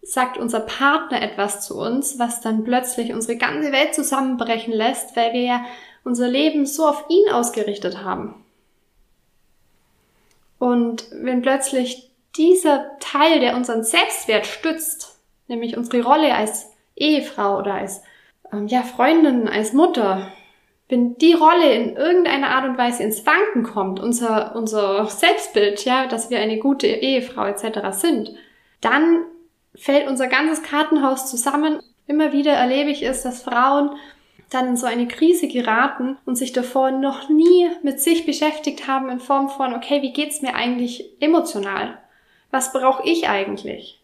sagt 0.00 0.38
unser 0.38 0.60
Partner 0.60 1.20
etwas 1.20 1.66
zu 1.66 1.76
uns, 1.76 2.20
was 2.20 2.40
dann 2.40 2.62
plötzlich 2.62 3.12
unsere 3.12 3.36
ganze 3.36 3.72
Welt 3.72 3.96
zusammenbrechen 3.96 4.72
lässt, 4.72 5.16
weil 5.16 5.32
wir 5.32 5.42
ja 5.42 5.64
unser 6.04 6.28
Leben 6.28 6.64
so 6.64 6.86
auf 6.86 7.04
ihn 7.08 7.32
ausgerichtet 7.32 8.04
haben. 8.04 8.36
Und 10.60 11.06
wenn 11.10 11.42
plötzlich 11.42 12.12
dieser 12.36 12.96
Teil, 13.00 13.40
der 13.40 13.56
unseren 13.56 13.82
Selbstwert 13.82 14.46
stützt, 14.46 15.18
nämlich 15.48 15.76
unsere 15.76 16.04
Rolle 16.04 16.32
als 16.32 16.70
Ehefrau 16.94 17.58
oder 17.58 17.74
als 17.74 18.02
ähm, 18.52 18.68
ja, 18.68 18.84
Freundin, 18.84 19.48
als 19.48 19.72
Mutter, 19.72 20.32
wenn 20.88 21.16
die 21.16 21.32
Rolle 21.32 21.72
in 21.72 21.96
irgendeiner 21.96 22.50
Art 22.50 22.68
und 22.68 22.78
Weise 22.78 23.02
ins 23.02 23.24
Wanken 23.26 23.62
kommt, 23.62 24.00
unser, 24.00 24.54
unser 24.56 25.06
Selbstbild, 25.06 25.84
ja, 25.84 26.06
dass 26.06 26.30
wir 26.30 26.38
eine 26.38 26.58
gute 26.58 26.86
Ehefrau 26.86 27.46
etc. 27.46 27.92
sind, 27.92 28.34
dann 28.80 29.24
fällt 29.74 30.08
unser 30.08 30.28
ganzes 30.28 30.62
Kartenhaus 30.62 31.30
zusammen. 31.30 31.80
Immer 32.06 32.32
wieder 32.32 32.52
erlebe 32.52 32.90
ich 32.90 33.02
es, 33.02 33.22
dass 33.22 33.42
Frauen 33.42 33.90
dann 34.50 34.68
in 34.68 34.76
so 34.76 34.86
eine 34.86 35.08
Krise 35.08 35.48
geraten 35.48 36.18
und 36.26 36.36
sich 36.36 36.52
davor 36.52 36.90
noch 36.90 37.30
nie 37.30 37.70
mit 37.82 38.00
sich 38.00 38.26
beschäftigt 38.26 38.86
haben 38.86 39.08
in 39.08 39.20
Form 39.20 39.48
von, 39.48 39.72
okay, 39.72 40.02
wie 40.02 40.12
geht's 40.12 40.42
mir 40.42 40.54
eigentlich 40.54 41.16
emotional? 41.20 41.98
Was 42.50 42.72
brauche 42.72 43.08
ich 43.08 43.28
eigentlich? 43.28 44.01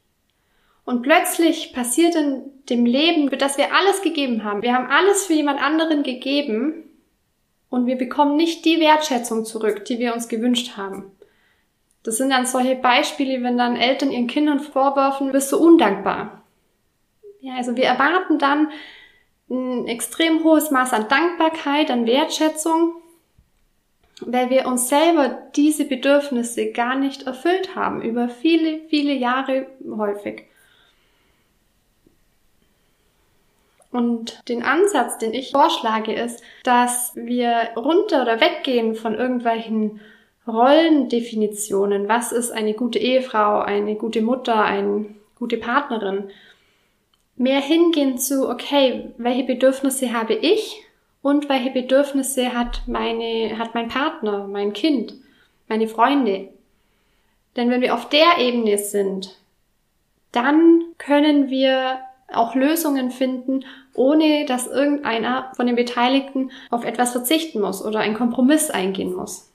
Und 0.88 1.02
plötzlich 1.02 1.74
passiert 1.74 2.14
in 2.14 2.44
dem 2.70 2.86
Leben, 2.86 3.28
für 3.28 3.36
das 3.36 3.58
wir 3.58 3.74
alles 3.74 4.00
gegeben 4.00 4.42
haben. 4.42 4.62
Wir 4.62 4.72
haben 4.72 4.86
alles 4.86 5.26
für 5.26 5.34
jemand 5.34 5.60
anderen 5.60 6.02
gegeben 6.02 6.88
und 7.68 7.84
wir 7.84 7.96
bekommen 7.96 8.36
nicht 8.36 8.64
die 8.64 8.80
Wertschätzung 8.80 9.44
zurück, 9.44 9.84
die 9.84 9.98
wir 9.98 10.14
uns 10.14 10.28
gewünscht 10.28 10.78
haben. 10.78 11.12
Das 12.04 12.16
sind 12.16 12.30
dann 12.30 12.46
solche 12.46 12.74
Beispiele, 12.74 13.42
wenn 13.42 13.58
dann 13.58 13.76
Eltern 13.76 14.10
ihren 14.10 14.28
Kindern 14.28 14.60
vorwerfen, 14.60 15.30
bist 15.30 15.52
du 15.52 15.58
undankbar. 15.58 16.42
Ja, 17.40 17.56
also 17.56 17.76
wir 17.76 17.84
erwarten 17.84 18.38
dann 18.38 18.70
ein 19.50 19.86
extrem 19.88 20.42
hohes 20.42 20.70
Maß 20.70 20.94
an 20.94 21.06
Dankbarkeit, 21.06 21.90
an 21.90 22.06
Wertschätzung, 22.06 22.94
weil 24.22 24.48
wir 24.48 24.66
uns 24.66 24.88
selber 24.88 25.36
diese 25.54 25.84
Bedürfnisse 25.84 26.72
gar 26.72 26.96
nicht 26.96 27.24
erfüllt 27.24 27.76
haben, 27.76 28.00
über 28.00 28.30
viele, 28.30 28.80
viele 28.88 29.12
Jahre 29.12 29.66
häufig. 29.86 30.48
Und 33.90 34.46
den 34.48 34.62
Ansatz, 34.62 35.18
den 35.18 35.32
ich 35.32 35.52
vorschlage, 35.52 36.12
ist, 36.12 36.42
dass 36.62 37.12
wir 37.14 37.70
runter 37.76 38.22
oder 38.22 38.40
weggehen 38.40 38.94
von 38.94 39.14
irgendwelchen 39.14 40.00
Rollendefinitionen. 40.46 42.08
Was 42.08 42.32
ist 42.32 42.50
eine 42.50 42.74
gute 42.74 42.98
Ehefrau, 42.98 43.60
eine 43.60 43.96
gute 43.96 44.20
Mutter, 44.20 44.62
eine 44.62 45.06
gute 45.38 45.56
Partnerin? 45.56 46.30
Mehr 47.36 47.60
hingehen 47.60 48.18
zu, 48.18 48.48
okay, 48.48 49.12
welche 49.16 49.44
Bedürfnisse 49.44 50.12
habe 50.12 50.34
ich 50.34 50.82
und 51.22 51.48
welche 51.48 51.70
Bedürfnisse 51.70 52.54
hat 52.54 52.82
meine, 52.86 53.58
hat 53.58 53.74
mein 53.74 53.88
Partner, 53.88 54.46
mein 54.46 54.72
Kind, 54.72 55.14
meine 55.68 55.88
Freunde? 55.88 56.48
Denn 57.56 57.70
wenn 57.70 57.80
wir 57.80 57.94
auf 57.94 58.08
der 58.08 58.38
Ebene 58.38 58.76
sind, 58.78 59.36
dann 60.32 60.82
können 60.98 61.48
wir 61.48 62.00
auch 62.32 62.54
Lösungen 62.54 63.10
finden, 63.10 63.64
ohne 63.94 64.44
dass 64.46 64.66
irgendeiner 64.66 65.52
von 65.56 65.66
den 65.66 65.76
Beteiligten 65.76 66.50
auf 66.70 66.84
etwas 66.84 67.12
verzichten 67.12 67.60
muss 67.60 67.84
oder 67.84 68.00
einen 68.00 68.14
Kompromiss 68.16 68.70
eingehen 68.70 69.14
muss. 69.14 69.52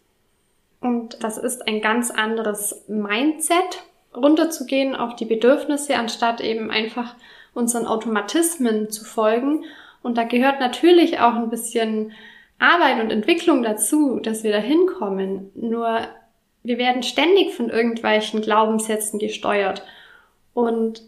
Und 0.82 1.24
das 1.24 1.38
ist 1.38 1.68
ein 1.68 1.82
ganz 1.82 2.12
anderes 2.12 2.84
Mindset, 2.88 3.84
runterzugehen 4.16 4.96
auf 4.96 5.16
die 5.16 5.26
Bedürfnisse, 5.26 5.96
anstatt 5.96 6.42
eben 6.42 6.72
einfach 6.72 7.16
unseren 7.54 7.86
Automatismen 7.86 8.90
zu 8.90 9.06
folgen. 9.06 9.64
Und 10.02 10.18
da 10.18 10.24
gehört 10.24 10.60
natürlich 10.60 11.20
auch 11.20 11.36
ein 11.36 11.50
bisschen 11.50 12.12
Arbeit 12.60 13.02
und 13.02 13.12
Entwicklung 13.12 13.64
dazu, 13.64 14.20
dass 14.20 14.44
wir 14.44 14.52
da 14.52 14.58
hinkommen. 14.58 15.52
Nur 15.56 16.02
wir 16.64 16.78
werden 16.78 17.04
ständig 17.04 17.54
von 17.54 17.70
irgendwelchen 17.70 18.42
Glaubenssätzen 18.42 19.20
gesteuert. 19.20 19.84
Und 20.54 21.02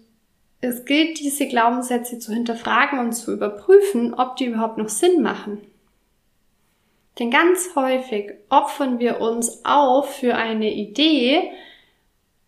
es 0.61 0.85
gilt, 0.85 1.19
diese 1.19 1.47
Glaubenssätze 1.47 2.19
zu 2.19 2.33
hinterfragen 2.33 2.99
und 2.99 3.13
zu 3.13 3.33
überprüfen, 3.33 4.13
ob 4.13 4.35
die 4.37 4.45
überhaupt 4.45 4.77
noch 4.77 4.89
Sinn 4.89 5.21
machen. 5.21 5.61
Denn 7.19 7.31
ganz 7.31 7.75
häufig 7.75 8.33
opfern 8.49 8.99
wir 8.99 9.21
uns 9.21 9.63
auf 9.63 10.15
für 10.15 10.35
eine 10.35 10.73
Idee, 10.73 11.51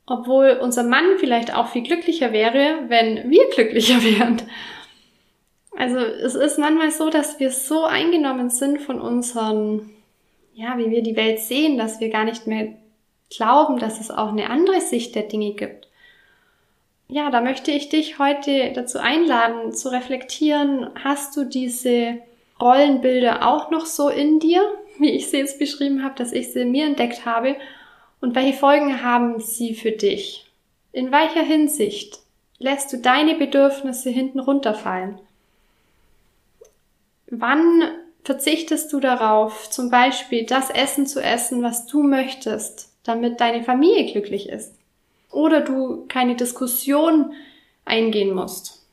obwohl 0.06 0.60
unser 0.62 0.84
Mann 0.84 1.18
vielleicht 1.20 1.54
auch 1.54 1.68
viel 1.68 1.84
glücklicher 1.84 2.34
wäre, 2.34 2.86
wenn 2.88 3.30
wir 3.30 3.50
glücklicher 3.56 4.04
wären. 4.04 4.42
Also 5.78 6.00
es 6.00 6.34
ist 6.36 6.58
manchmal 6.58 6.92
so, 6.92 7.10
dass 7.10 7.40
wir 7.40 7.52
so 7.52 7.86
eingenommen 7.86 8.50
sind 8.50 8.82
von 8.82 9.00
unseren, 9.00 9.92
ja, 10.54 10.78
wie 10.78 10.90
wir 10.90 11.04
die 11.04 11.16
Welt 11.16 11.40
sehen, 11.40 11.78
dass 11.78 12.00
wir 12.00 12.10
gar 12.10 12.24
nicht 12.24 12.48
mehr 12.48 12.74
glauben, 13.30 13.78
dass 13.78 14.00
es 14.00 14.10
auch 14.10 14.30
eine 14.30 14.50
andere 14.50 14.82
Sicht 14.82 15.14
der 15.14 15.24
Dinge 15.24 15.54
gibt 15.54 15.87
ja, 17.10 17.30
da 17.30 17.42
möchte 17.42 17.72
ich 17.72 17.90
dich 17.90 18.20
heute 18.20 18.74
dazu 18.74 19.00
einladen, 19.00 19.74
zu 19.74 19.90
reflektieren, 19.90 20.90
hast 21.04 21.38
du 21.38 21.46
diese 21.46 22.18
Rollenbilder 22.60 23.48
auch 23.48 23.72
noch 23.72 23.86
so 23.86 24.10
in 24.10 24.40
dir, 24.40 24.62
wie 25.00 25.12
ich 25.12 25.30
sie 25.30 25.38
jetzt 25.38 25.60
beschrieben 25.60 26.04
habe, 26.04 26.16
dass 26.16 26.34
ich 26.34 26.52
sie 26.52 26.66
mir 26.66 26.86
entdeckt 26.86 27.26
habe? 27.26 27.56
Und 28.20 28.36
welche 28.36 28.58
Folgen 28.58 29.04
haben 29.04 29.40
sie 29.40 29.76
für 29.76 29.92
dich? 29.92 30.48
In 30.92 31.12
welcher 31.12 31.44
Hinsicht 31.44 32.20
lässt 32.58 32.92
du 32.92 32.98
deine 32.98 33.36
Bedürfnisse 33.36 34.10
hinten 34.10 34.40
runterfallen? 34.40 35.20
Wann 37.30 37.84
verzichtest 38.24 38.92
du 38.92 39.00
darauf, 39.00 39.70
zum 39.70 39.90
Beispiel 39.90 40.46
das 40.46 40.70
Essen 40.70 41.06
zu 41.06 41.22
essen, 41.22 41.62
was 41.64 41.86
du 41.86 42.04
möchtest, 42.04 42.92
damit 43.04 43.40
deine 43.40 43.64
Familie 43.64 44.12
glücklich 44.12 44.50
ist? 44.50 44.77
Oder 45.38 45.62
du 45.62 46.08
keine 46.08 46.36
Diskussion 46.36 47.32
eingehen 47.86 48.34
musst. 48.34 48.86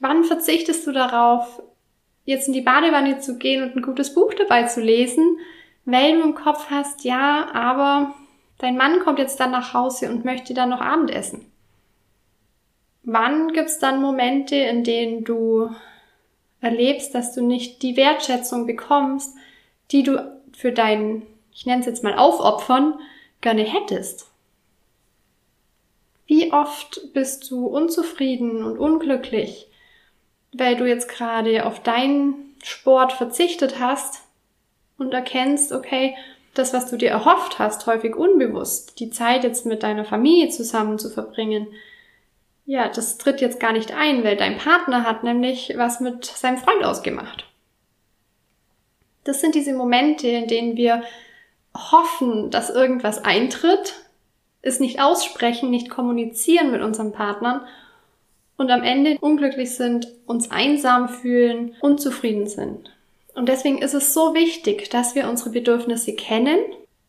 Wann 0.00 0.24
verzichtest 0.24 0.86
du 0.86 0.92
darauf, 0.92 1.62
jetzt 2.24 2.48
in 2.48 2.54
die 2.54 2.60
Badewanne 2.60 3.20
zu 3.20 3.38
gehen 3.38 3.62
und 3.62 3.76
ein 3.76 3.82
gutes 3.82 4.12
Buch 4.12 4.34
dabei 4.34 4.64
zu 4.64 4.80
lesen, 4.80 5.38
weil 5.84 6.16
du 6.16 6.22
im 6.22 6.34
Kopf 6.34 6.66
hast, 6.70 7.04
ja, 7.04 7.48
aber 7.54 8.14
dein 8.58 8.76
Mann 8.76 8.98
kommt 9.00 9.20
jetzt 9.20 9.38
dann 9.38 9.52
nach 9.52 9.72
Hause 9.74 10.10
und 10.10 10.24
möchte 10.24 10.54
dann 10.54 10.70
noch 10.70 10.80
Abendessen? 10.80 11.46
Wann 13.04 13.52
gibt's 13.52 13.78
dann 13.78 14.02
Momente, 14.02 14.56
in 14.56 14.82
denen 14.82 15.24
du 15.24 15.70
erlebst, 16.60 17.14
dass 17.14 17.32
du 17.32 17.44
nicht 17.44 17.82
die 17.82 17.96
Wertschätzung 17.96 18.66
bekommst, 18.66 19.36
die 19.92 20.02
du 20.02 20.40
für 20.52 20.72
dein, 20.72 21.22
ich 21.52 21.64
nenne 21.64 21.80
es 21.80 21.86
jetzt 21.86 22.02
mal 22.02 22.14
Aufopfern, 22.14 22.98
gerne 23.44 23.62
hättest? 23.62 24.26
Wie 26.26 26.52
oft 26.52 27.12
bist 27.12 27.50
du 27.50 27.66
unzufrieden 27.66 28.64
und 28.64 28.78
unglücklich, 28.78 29.68
weil 30.52 30.76
du 30.76 30.88
jetzt 30.88 31.08
gerade 31.08 31.66
auf 31.66 31.82
deinen 31.82 32.56
Sport 32.62 33.12
verzichtet 33.12 33.78
hast 33.78 34.22
und 34.96 35.12
erkennst, 35.12 35.72
okay, 35.72 36.16
das, 36.54 36.72
was 36.72 36.88
du 36.88 36.96
dir 36.96 37.10
erhofft 37.10 37.58
hast, 37.58 37.86
häufig 37.86 38.16
unbewusst, 38.16 38.98
die 39.00 39.10
Zeit 39.10 39.44
jetzt 39.44 39.66
mit 39.66 39.82
deiner 39.82 40.04
Familie 40.04 40.48
zusammen 40.48 40.98
zu 40.98 41.10
verbringen, 41.10 41.66
ja, 42.64 42.88
das 42.88 43.18
tritt 43.18 43.42
jetzt 43.42 43.60
gar 43.60 43.72
nicht 43.72 43.92
ein, 43.92 44.24
weil 44.24 44.36
dein 44.36 44.56
Partner 44.56 45.04
hat 45.04 45.22
nämlich 45.22 45.74
was 45.76 46.00
mit 46.00 46.24
seinem 46.24 46.56
Freund 46.56 46.82
ausgemacht. 46.82 47.44
Das 49.24 49.42
sind 49.42 49.54
diese 49.54 49.74
Momente, 49.74 50.28
in 50.28 50.48
denen 50.48 50.76
wir 50.76 51.02
hoffen, 51.76 52.50
dass 52.50 52.70
irgendwas 52.70 53.24
eintritt, 53.24 53.94
es 54.62 54.80
nicht 54.80 55.00
aussprechen, 55.00 55.70
nicht 55.70 55.90
kommunizieren 55.90 56.70
mit 56.70 56.82
unseren 56.82 57.12
Partnern 57.12 57.62
und 58.56 58.70
am 58.70 58.82
Ende 58.82 59.18
unglücklich 59.20 59.74
sind, 59.74 60.08
uns 60.26 60.50
einsam 60.50 61.08
fühlen, 61.08 61.74
unzufrieden 61.80 62.46
sind. 62.46 62.90
Und 63.34 63.48
deswegen 63.48 63.78
ist 63.78 63.94
es 63.94 64.14
so 64.14 64.34
wichtig, 64.34 64.90
dass 64.90 65.14
wir 65.14 65.28
unsere 65.28 65.50
Bedürfnisse 65.50 66.14
kennen 66.14 66.58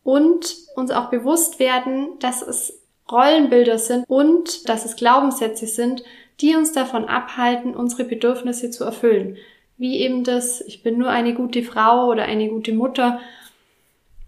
und 0.02 0.56
uns 0.74 0.90
auch 0.90 1.08
bewusst 1.08 1.58
werden, 1.60 2.18
dass 2.18 2.42
es 2.42 2.80
Rollenbilder 3.10 3.78
sind 3.78 4.04
und 4.08 4.68
dass 4.68 4.84
es 4.84 4.96
Glaubenssätze 4.96 5.66
sind, 5.66 6.02
die 6.40 6.56
uns 6.56 6.72
davon 6.72 7.04
abhalten, 7.06 7.74
unsere 7.74 8.04
Bedürfnisse 8.04 8.70
zu 8.70 8.84
erfüllen. 8.84 9.36
Wie 9.78 10.00
eben 10.00 10.24
das, 10.24 10.60
ich 10.60 10.82
bin 10.82 10.98
nur 10.98 11.10
eine 11.10 11.34
gute 11.34 11.62
Frau 11.62 12.08
oder 12.08 12.24
eine 12.24 12.48
gute 12.48 12.72
Mutter, 12.72 13.20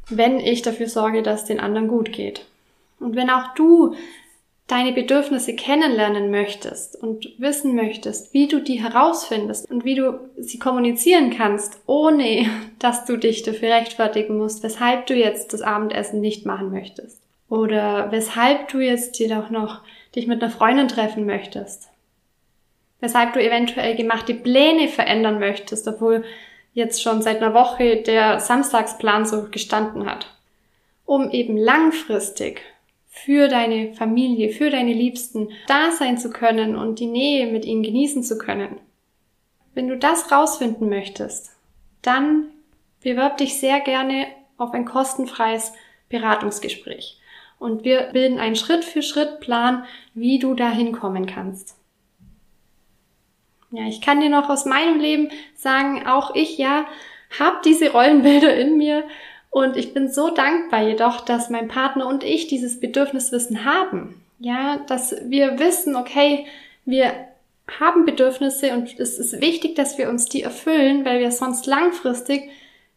wenn 0.08 0.40
ich 0.40 0.62
dafür 0.62 0.88
sorge, 0.88 1.22
dass 1.22 1.44
den 1.44 1.60
anderen 1.60 1.88
gut 1.88 2.12
geht. 2.12 2.46
Und 3.00 3.16
wenn 3.16 3.30
auch 3.30 3.54
du 3.54 3.94
deine 4.68 4.92
Bedürfnisse 4.92 5.56
kennenlernen 5.56 6.30
möchtest 6.30 6.94
und 6.94 7.32
wissen 7.38 7.74
möchtest, 7.74 8.34
wie 8.34 8.48
du 8.48 8.60
die 8.60 8.82
herausfindest 8.82 9.70
und 9.70 9.84
wie 9.84 9.94
du 9.94 10.20
sie 10.36 10.58
kommunizieren 10.58 11.30
kannst, 11.30 11.80
ohne 11.86 12.46
dass 12.78 13.06
du 13.06 13.16
dich 13.16 13.42
dafür 13.42 13.70
rechtfertigen 13.70 14.36
musst, 14.36 14.62
weshalb 14.62 15.06
du 15.06 15.14
jetzt 15.14 15.52
das 15.52 15.62
Abendessen 15.62 16.20
nicht 16.20 16.46
machen 16.46 16.70
möchtest. 16.70 17.20
Oder 17.48 18.12
weshalb 18.12 18.68
du 18.68 18.78
jetzt 18.78 19.18
jedoch 19.18 19.48
noch 19.48 19.80
dich 20.14 20.26
mit 20.26 20.42
einer 20.42 20.52
Freundin 20.52 20.88
treffen 20.88 21.24
möchtest. 21.24 21.88
Weshalb 23.00 23.32
du 23.32 23.42
eventuell 23.42 23.96
gemachte 23.96 24.34
Pläne 24.34 24.88
verändern 24.88 25.38
möchtest, 25.38 25.88
obwohl 25.88 26.24
jetzt 26.78 27.02
schon 27.02 27.22
seit 27.22 27.42
einer 27.42 27.54
Woche 27.54 28.02
der 28.02 28.38
Samstagsplan 28.38 29.26
so 29.26 29.48
gestanden 29.50 30.06
hat. 30.06 30.32
Um 31.04 31.30
eben 31.30 31.56
langfristig 31.56 32.62
für 33.08 33.48
deine 33.48 33.94
Familie, 33.94 34.50
für 34.50 34.70
deine 34.70 34.92
Liebsten 34.92 35.48
da 35.66 35.90
sein 35.90 36.18
zu 36.18 36.30
können 36.30 36.76
und 36.76 37.00
die 37.00 37.06
Nähe 37.06 37.50
mit 37.50 37.64
ihnen 37.64 37.82
genießen 37.82 38.22
zu 38.22 38.38
können. 38.38 38.78
Wenn 39.74 39.88
du 39.88 39.96
das 39.96 40.30
rausfinden 40.30 40.88
möchtest, 40.88 41.50
dann 42.00 42.46
bewirb 43.02 43.38
dich 43.38 43.58
sehr 43.58 43.80
gerne 43.80 44.26
auf 44.56 44.72
ein 44.72 44.84
kostenfreies 44.84 45.72
Beratungsgespräch. 46.08 47.18
Und 47.58 47.82
wir 47.82 48.10
bilden 48.12 48.38
einen 48.38 48.54
Schritt-für-Schritt-Plan, 48.54 49.84
wie 50.14 50.38
du 50.38 50.54
da 50.54 50.70
hinkommen 50.70 51.26
kannst. 51.26 51.77
Ja, 53.70 53.86
ich 53.86 54.00
kann 54.00 54.20
dir 54.20 54.30
noch 54.30 54.48
aus 54.48 54.64
meinem 54.64 54.98
Leben 54.98 55.28
sagen, 55.54 56.06
auch 56.06 56.34
ich 56.34 56.56
ja, 56.56 56.86
habe 57.38 57.58
diese 57.64 57.92
Rollenbilder 57.92 58.54
in 58.56 58.78
mir 58.78 59.04
und 59.50 59.76
ich 59.76 59.92
bin 59.92 60.10
so 60.10 60.30
dankbar 60.30 60.82
jedoch, 60.82 61.20
dass 61.20 61.50
mein 61.50 61.68
Partner 61.68 62.06
und 62.06 62.24
ich 62.24 62.46
dieses 62.46 62.80
Bedürfniswissen 62.80 63.64
haben. 63.64 64.22
Ja, 64.38 64.78
dass 64.86 65.14
wir 65.24 65.58
wissen, 65.58 65.96
okay, 65.96 66.46
wir 66.84 67.12
haben 67.78 68.06
Bedürfnisse 68.06 68.72
und 68.72 68.98
es 68.98 69.18
ist 69.18 69.40
wichtig, 69.40 69.74
dass 69.74 69.98
wir 69.98 70.08
uns 70.08 70.26
die 70.26 70.42
erfüllen, 70.42 71.04
weil 71.04 71.20
wir 71.20 71.30
sonst 71.32 71.66
langfristig 71.66 72.50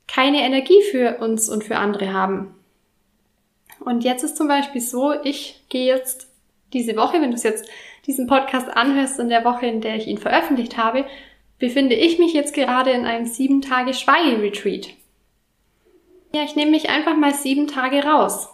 keine 0.08 0.42
Energie 0.42 0.82
für 0.92 1.18
uns 1.18 1.50
und 1.50 1.64
für 1.64 1.78
andere 1.78 2.14
haben. 2.14 2.56
Und 3.80 4.04
jetzt 4.04 4.24
ist 4.24 4.38
zum 4.38 4.48
Beispiel 4.48 4.82
so, 4.82 5.14
ich 5.24 5.62
gehe 5.70 5.86
jetzt 5.86 6.28
diese 6.74 6.96
Woche, 6.96 7.22
wenn 7.22 7.32
du 7.32 7.36
es 7.36 7.44
jetzt 7.44 7.68
diesen 8.08 8.28
Podcast 8.28 8.70
anhörst, 8.70 9.20
in 9.20 9.30
der 9.30 9.46
Woche, 9.46 9.68
in 9.68 9.82
der 9.82 9.96
ich 9.96 10.08
ihn 10.08 10.18
veröffentlicht 10.18 10.78
habe, 10.78 11.06
befinde 11.60 11.96
ich 11.96 12.20
mich 12.20 12.34
jetzt 12.34 12.54
gerade 12.54 12.92
in 12.92 13.06
einem 13.06 13.26
sieben 13.26 13.62
Tage 13.62 13.94
Schweige-Retreat. 13.94 14.90
Ja, 16.34 16.44
ich 16.44 16.56
nehme 16.56 16.72
mich 16.72 16.90
einfach 16.90 17.16
mal 17.16 17.34
sieben 17.34 17.68
Tage 17.68 18.04
raus. 18.04 18.50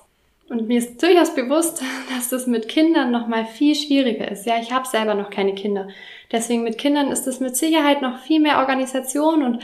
Und 0.50 0.68
mir 0.68 0.78
ist 0.78 1.02
durchaus 1.02 1.36
bewusst, 1.36 1.82
dass 2.16 2.30
das 2.30 2.48
mit 2.48 2.68
Kindern 2.68 3.12
noch 3.12 3.28
mal 3.28 3.46
viel 3.46 3.76
schwieriger 3.76 4.30
ist. 4.30 4.46
Ja, 4.46 4.60
ich 4.60 4.72
habe 4.72 4.88
selber 4.88 5.14
noch 5.14 5.30
keine 5.30 5.56
Kinder. 5.56 5.88
Deswegen 6.32 6.64
mit 6.64 6.78
Kindern 6.78 7.12
ist 7.12 7.28
es 7.28 7.40
mit 7.40 7.56
Sicherheit 7.56 8.02
noch 8.02 8.20
viel 8.20 8.40
mehr 8.40 8.60
Organisation 8.60 9.44
und 9.44 9.64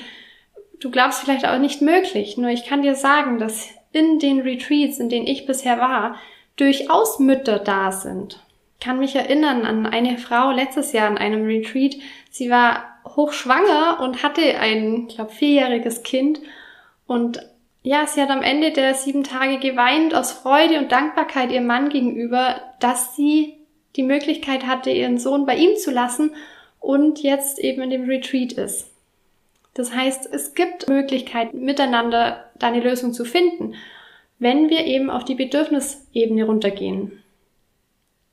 du 0.79 0.91
glaubst 0.91 1.21
vielleicht 1.21 1.47
auch 1.47 1.59
nicht 1.59 1.81
möglich. 1.81 2.37
Nur 2.37 2.49
ich 2.49 2.65
kann 2.65 2.81
dir 2.81 2.95
sagen, 2.95 3.39
dass 3.39 3.69
in 3.91 4.19
den 4.19 4.41
Retreats, 4.41 4.99
in 4.99 5.09
denen 5.09 5.27
ich 5.27 5.45
bisher 5.45 5.79
war, 5.79 6.17
durchaus 6.55 7.19
Mütter 7.19 7.59
da 7.59 7.91
sind. 7.91 8.42
Ich 8.83 8.85
kann 8.85 8.99
mich 8.99 9.15
erinnern 9.15 9.63
an 9.63 9.85
eine 9.85 10.17
Frau 10.17 10.51
letztes 10.51 10.91
Jahr 10.91 11.07
an 11.07 11.17
einem 11.17 11.45
Retreat. 11.45 11.95
Sie 12.29 12.49
war 12.49 12.83
hochschwanger 13.07 14.01
und 14.01 14.23
hatte 14.23 14.59
ein, 14.59 15.07
ich 15.07 15.15
glaube, 15.15 15.31
vierjähriges 15.31 16.03
Kind 16.03 16.41
und 17.07 17.39
ja, 17.81 18.05
sie 18.05 18.21
hat 18.21 18.29
am 18.29 18.41
Ende 18.41 18.71
der 18.71 18.93
sieben 18.93 19.23
Tage 19.23 19.57
geweint 19.59 20.13
aus 20.13 20.33
Freude 20.33 20.79
und 20.79 20.91
Dankbarkeit 20.91 21.49
ihrem 21.53 21.65
Mann 21.65 21.87
gegenüber, 21.87 22.59
dass 22.81 23.15
sie 23.15 23.53
die 23.95 24.03
Möglichkeit 24.03 24.67
hatte, 24.67 24.89
ihren 24.89 25.17
Sohn 25.17 25.45
bei 25.45 25.55
ihm 25.55 25.77
zu 25.77 25.89
lassen 25.89 26.31
und 26.81 27.23
jetzt 27.23 27.59
eben 27.59 27.83
in 27.83 27.89
dem 27.89 28.09
Retreat 28.09 28.51
ist. 28.51 28.91
Das 29.75 29.95
heißt, 29.95 30.27
es 30.29 30.55
gibt 30.55 30.89
Möglichkeiten, 30.89 31.63
miteinander 31.63 32.51
da 32.59 32.67
eine 32.67 32.81
Lösung 32.81 33.13
zu 33.13 33.23
finden, 33.23 33.75
wenn 34.39 34.69
wir 34.69 34.85
eben 34.85 35.09
auf 35.09 35.23
die 35.23 35.35
Bedürfnisebene 35.35 36.43
runtergehen. 36.43 37.22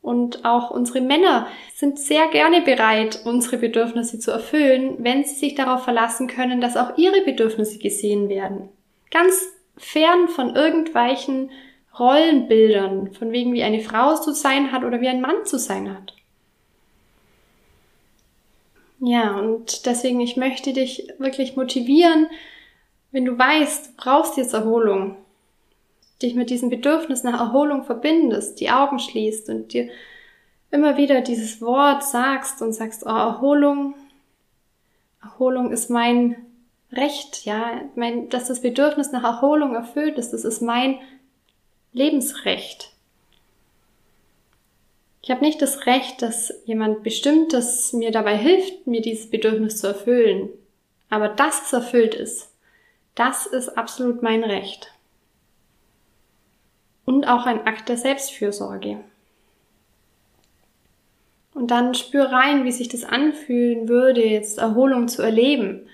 Und 0.02 0.44
auch 0.46 0.70
unsere 0.70 1.02
Männer 1.02 1.46
sind 1.74 1.98
sehr 1.98 2.28
gerne 2.28 2.62
bereit, 2.62 3.20
unsere 3.24 3.58
Bedürfnisse 3.58 4.18
zu 4.18 4.30
erfüllen, 4.30 4.96
wenn 4.98 5.24
sie 5.24 5.34
sich 5.34 5.54
darauf 5.54 5.84
verlassen 5.84 6.26
können, 6.26 6.60
dass 6.60 6.76
auch 6.76 6.96
ihre 6.96 7.20
Bedürfnisse 7.22 7.78
gesehen 7.78 8.28
werden. 8.28 8.70
Ganz 9.10 9.46
fern 9.76 10.28
von 10.28 10.56
irgendwelchen 10.56 11.50
Rollenbildern, 11.98 13.12
von 13.12 13.32
wegen 13.32 13.52
wie 13.52 13.62
eine 13.62 13.80
Frau 13.80 14.14
zu 14.14 14.32
sein 14.32 14.72
hat 14.72 14.84
oder 14.84 15.00
wie 15.00 15.08
ein 15.08 15.20
Mann 15.20 15.44
zu 15.44 15.58
sein 15.58 15.94
hat. 15.94 16.14
Ja, 19.00 19.38
und 19.38 19.86
deswegen, 19.86 20.20
ich 20.20 20.36
möchte 20.36 20.72
dich 20.72 21.08
wirklich 21.18 21.56
motivieren, 21.56 22.26
wenn 23.12 23.24
du 23.24 23.38
weißt, 23.38 23.86
du 23.86 23.90
brauchst 23.96 24.36
jetzt 24.36 24.54
Erholung, 24.54 25.16
dich 26.22 26.35
mit 26.35 26.50
diesem 26.50 26.70
Bedürfnis 26.70 27.22
nach 27.24 27.38
Erholung 27.38 27.85
verbindest, 27.85 28.61
die 28.61 28.70
Augen 28.70 28.98
schließt 28.98 29.48
und 29.48 29.72
dir 29.72 29.88
immer 30.70 30.96
wieder 30.96 31.20
dieses 31.20 31.61
Wort 31.61 32.04
sagst 32.04 32.62
und 32.62 32.72
sagst, 32.72 33.04
oh, 33.04 33.09
Erholung, 33.09 33.94
Erholung 35.22 35.72
ist 35.72 35.90
mein 35.90 36.37
Recht, 36.92 37.44
ja, 37.44 37.83
mein, 37.94 38.28
dass 38.28 38.48
das 38.48 38.61
Bedürfnis 38.61 39.12
nach 39.12 39.24
Erholung 39.24 39.74
erfüllt 39.74 40.18
ist, 40.18 40.30
das 40.30 40.44
ist 40.44 40.61
mein 40.61 40.98
Lebensrecht. 41.92 42.92
Ich 45.22 45.30
habe 45.30 45.44
nicht 45.44 45.61
das 45.61 45.87
Recht, 45.87 46.22
dass 46.22 46.52
jemand 46.64 47.02
Bestimmtes 47.02 47.92
mir 47.92 48.11
dabei 48.11 48.37
hilft, 48.37 48.87
mir 48.87 49.02
dieses 49.02 49.28
Bedürfnis 49.28 49.76
zu 49.76 49.87
erfüllen. 49.87 50.48
Aber 51.11 51.28
dass 51.28 51.66
es 51.66 51.72
erfüllt 51.72 52.14
ist, 52.14 52.48
das 53.14 53.46
ist 53.46 53.76
absolut 53.76 54.22
mein 54.22 54.44
Recht. 54.44 54.92
Und 57.11 57.27
auch 57.27 57.44
ein 57.44 57.66
Akt 57.66 57.88
der 57.88 57.96
Selbstfürsorge. 57.96 59.01
Und 61.55 61.73
dann 61.73 61.94
spür 61.94 62.27
rein, 62.27 62.64
wie 62.64 62.70
sich 62.70 62.88
das 62.88 63.03
anfühlen 63.03 63.88
würde, 63.88 64.25
jetzt 64.25 64.59
Erholung 64.59 65.09
zu 65.09 65.20
erleben 65.20 65.88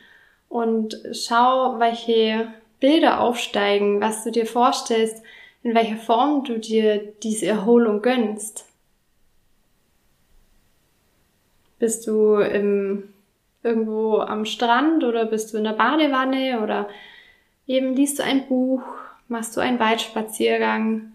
und 0.51 1.01
schau, 1.13 1.79
welche 1.79 2.53
Bilder 2.81 3.23
aufsteigen, 3.23 4.03
was 4.03 4.25
du 4.25 4.31
dir 4.31 4.45
vorstellst, 4.45 5.23
in 5.63 5.75
welcher 5.75 5.97
Form 5.97 6.45
du 6.45 6.59
dir 6.59 6.99
diese 7.23 7.47
Erholung 7.47 8.03
gönnst. 8.03 8.67
Bist 11.79 12.07
du 12.07 12.35
im, 12.35 13.15
irgendwo 13.63 14.19
am 14.19 14.45
Strand 14.45 15.03
oder 15.03 15.25
bist 15.25 15.55
du 15.55 15.57
in 15.57 15.65
der 15.65 15.73
Badewanne 15.73 16.61
oder 16.63 16.91
eben 17.67 17.97
liest 17.97 18.19
du 18.19 18.23
ein 18.23 18.47
Buch, 18.49 18.83
machst 19.29 19.57
du 19.57 19.61
einen 19.61 19.81
Waldspaziergang 19.81 21.13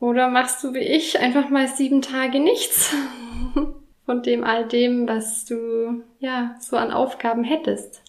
oder 0.00 0.28
machst 0.28 0.64
du 0.64 0.74
wie 0.74 0.78
ich 0.78 1.18
einfach 1.18 1.50
mal 1.50 1.68
sieben 1.68 2.02
Tage 2.02 2.40
nichts 2.40 2.94
von 4.06 4.22
dem 4.22 4.44
all 4.44 4.66
dem, 4.66 5.06
was 5.06 5.44
du 5.44 6.02
ja 6.18 6.56
so 6.60 6.76
an 6.76 6.90
Aufgaben 6.90 7.44
hättest. 7.44 8.02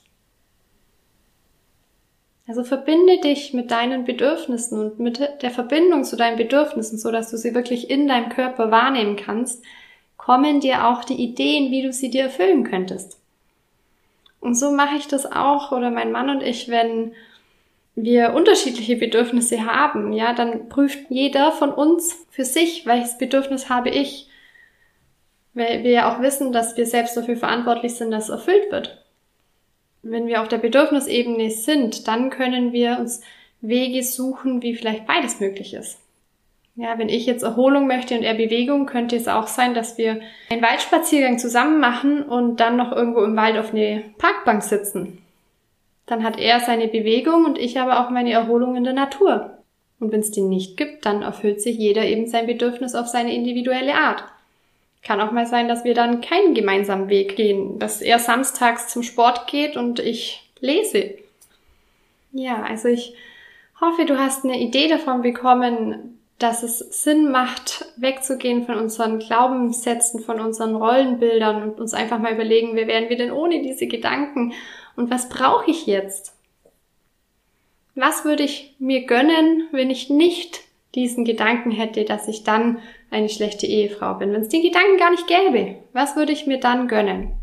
Also 2.47 2.63
verbinde 2.63 3.19
dich 3.19 3.53
mit 3.53 3.71
deinen 3.71 4.03
Bedürfnissen 4.03 4.79
und 4.79 4.99
mit 4.99 5.19
der 5.41 5.51
Verbindung 5.51 6.03
zu 6.03 6.15
deinen 6.15 6.37
Bedürfnissen, 6.37 6.97
so 6.97 7.11
dass 7.11 7.29
du 7.29 7.37
sie 7.37 7.53
wirklich 7.53 7.89
in 7.89 8.07
deinem 8.07 8.29
Körper 8.29 8.71
wahrnehmen 8.71 9.15
kannst, 9.15 9.63
kommen 10.17 10.59
dir 10.59 10.87
auch 10.87 11.03
die 11.03 11.21
Ideen, 11.21 11.71
wie 11.71 11.81
du 11.81 11.93
sie 11.93 12.09
dir 12.09 12.23
erfüllen 12.23 12.63
könntest. 12.63 13.17
Und 14.39 14.55
so 14.55 14.71
mache 14.71 14.97
ich 14.97 15.07
das 15.07 15.31
auch 15.31 15.71
oder 15.71 15.91
mein 15.91 16.11
Mann 16.11 16.29
und 16.29 16.41
ich, 16.41 16.67
wenn 16.67 17.13
wir 17.95 18.33
unterschiedliche 18.33 18.95
Bedürfnisse 18.95 19.65
haben, 19.65 20.13
ja, 20.13 20.33
dann 20.33 20.69
prüft 20.69 20.99
jeder 21.09 21.51
von 21.51 21.71
uns 21.71 22.25
für 22.29 22.45
sich, 22.45 22.85
welches 22.85 23.17
Bedürfnis 23.17 23.69
habe 23.69 23.89
ich 23.89 24.29
weil 25.53 25.83
wir 25.83 25.91
ja 25.91 26.11
auch 26.11 26.21
wissen, 26.21 26.51
dass 26.51 26.77
wir 26.77 26.85
selbst 26.85 27.17
dafür 27.17 27.35
verantwortlich 27.35 27.95
sind, 27.95 28.11
dass 28.11 28.25
es 28.25 28.29
erfüllt 28.29 28.71
wird. 28.71 29.03
Wenn 30.03 30.27
wir 30.27 30.41
auf 30.41 30.47
der 30.47 30.57
Bedürfnisebene 30.57 31.51
sind, 31.51 32.07
dann 32.07 32.29
können 32.29 32.73
wir 32.73 32.97
uns 32.99 33.21
Wege 33.59 34.03
suchen, 34.03 34.61
wie 34.63 34.75
vielleicht 34.75 35.05
beides 35.05 35.39
möglich 35.39 35.73
ist. 35.73 35.99
Ja, 36.75 36.97
wenn 36.97 37.09
ich 37.09 37.25
jetzt 37.25 37.43
Erholung 37.43 37.85
möchte 37.85 38.17
und 38.17 38.23
er 38.23 38.33
Bewegung, 38.33 38.85
könnte 38.85 39.15
es 39.15 39.27
auch 39.27 39.47
sein, 39.47 39.73
dass 39.73 39.97
wir 39.97 40.21
einen 40.49 40.61
Waldspaziergang 40.61 41.37
zusammen 41.37 41.79
machen 41.79 42.23
und 42.23 42.59
dann 42.59 42.77
noch 42.77 42.93
irgendwo 42.93 43.23
im 43.23 43.35
Wald 43.35 43.57
auf 43.57 43.73
eine 43.73 44.05
Parkbank 44.17 44.63
sitzen. 44.63 45.20
Dann 46.11 46.25
hat 46.25 46.37
er 46.37 46.59
seine 46.59 46.89
Bewegung 46.89 47.45
und 47.45 47.57
ich 47.57 47.79
aber 47.79 48.01
auch 48.01 48.09
meine 48.09 48.33
Erholung 48.33 48.75
in 48.75 48.83
der 48.83 48.91
Natur. 48.91 49.59
Und 49.97 50.11
wenn 50.11 50.19
es 50.19 50.29
die 50.29 50.41
nicht 50.41 50.75
gibt, 50.75 51.05
dann 51.05 51.21
erfüllt 51.21 51.61
sich 51.61 51.77
jeder 51.77 52.03
eben 52.03 52.27
sein 52.27 52.47
Bedürfnis 52.47 52.95
auf 52.95 53.07
seine 53.07 53.33
individuelle 53.33 53.95
Art. 53.95 54.25
Kann 55.03 55.21
auch 55.21 55.31
mal 55.31 55.45
sein, 55.45 55.69
dass 55.69 55.85
wir 55.85 55.93
dann 55.93 56.19
keinen 56.19 56.53
gemeinsamen 56.53 57.07
Weg 57.07 57.37
gehen, 57.37 57.79
dass 57.79 58.01
er 58.01 58.19
samstags 58.19 58.89
zum 58.89 59.03
Sport 59.03 59.47
geht 59.47 59.77
und 59.77 60.01
ich 60.01 60.43
lese. 60.59 61.11
Ja, 62.33 62.61
also 62.61 62.89
ich 62.89 63.15
hoffe, 63.79 64.03
du 64.03 64.19
hast 64.19 64.43
eine 64.43 64.59
Idee 64.59 64.89
davon 64.89 65.21
bekommen, 65.21 66.19
dass 66.41 66.63
es 66.63 66.79
Sinn 66.79 67.31
macht, 67.31 67.85
wegzugehen 67.97 68.65
von 68.65 68.75
unseren 68.75 69.19
Glaubenssätzen, 69.19 70.21
von 70.21 70.39
unseren 70.39 70.75
Rollenbildern 70.75 71.61
und 71.63 71.79
uns 71.79 71.93
einfach 71.93 72.19
mal 72.19 72.33
überlegen, 72.33 72.75
wer 72.75 72.87
wären 72.87 73.09
wir 73.09 73.17
denn 73.17 73.31
ohne 73.31 73.61
diese 73.61 73.87
Gedanken 73.87 74.53
und 74.95 75.11
was 75.11 75.29
brauche 75.29 75.69
ich 75.69 75.85
jetzt? 75.85 76.33
Was 77.95 78.25
würde 78.25 78.43
ich 78.43 78.75
mir 78.79 79.05
gönnen, 79.05 79.67
wenn 79.71 79.89
ich 79.89 80.09
nicht 80.09 80.61
diesen 80.95 81.25
Gedanken 81.25 81.71
hätte, 81.71 82.05
dass 82.05 82.27
ich 82.27 82.43
dann 82.43 82.79
eine 83.09 83.29
schlechte 83.29 83.67
Ehefrau 83.67 84.15
bin? 84.15 84.33
Wenn 84.33 84.41
es 84.41 84.49
die 84.49 84.61
Gedanken 84.61 84.97
gar 84.97 85.11
nicht 85.11 85.27
gäbe, 85.27 85.75
was 85.93 86.15
würde 86.15 86.31
ich 86.31 86.47
mir 86.47 86.59
dann 86.59 86.87
gönnen? 86.87 87.33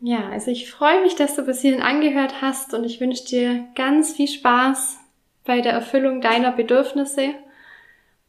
Ja, 0.00 0.28
also 0.30 0.50
ich 0.50 0.70
freue 0.70 1.02
mich, 1.02 1.14
dass 1.14 1.36
du 1.36 1.42
bis 1.42 1.60
hierhin 1.60 1.80
angehört 1.80 2.42
hast 2.42 2.74
und 2.74 2.84
ich 2.84 3.00
wünsche 3.00 3.24
dir 3.24 3.64
ganz 3.74 4.14
viel 4.14 4.28
Spaß 4.28 4.98
bei 5.44 5.60
der 5.60 5.72
Erfüllung 5.72 6.20
deiner 6.20 6.52
Bedürfnisse 6.52 7.34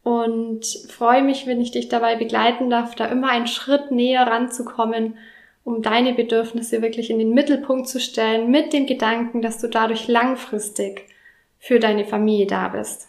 und 0.06 0.68
freue 0.88 1.24
mich, 1.24 1.48
wenn 1.48 1.60
ich 1.60 1.72
dich 1.72 1.90
dabei 1.90 2.16
begleiten 2.16 2.70
darf, 2.70 2.94
da 2.94 3.06
immer 3.06 3.30
einen 3.30 3.48
Schritt 3.48 3.90
näher 3.90 4.28
ranzukommen, 4.28 5.18
um 5.64 5.82
deine 5.82 6.14
Bedürfnisse 6.14 6.84
wirklich 6.84 7.10
in 7.10 7.18
den 7.18 7.32
Mittelpunkt 7.32 7.88
zu 7.88 8.00
stellen, 8.00 8.52
mit 8.52 8.72
dem 8.72 8.86
Gedanken, 8.86 9.42
dass 9.42 9.58
du 9.58 9.68
dadurch 9.68 10.08
langfristig 10.08 11.08
für 11.58 11.80
deine 11.80 12.06
Familie 12.06 12.46
da 12.46 12.68
bist. 12.68 13.08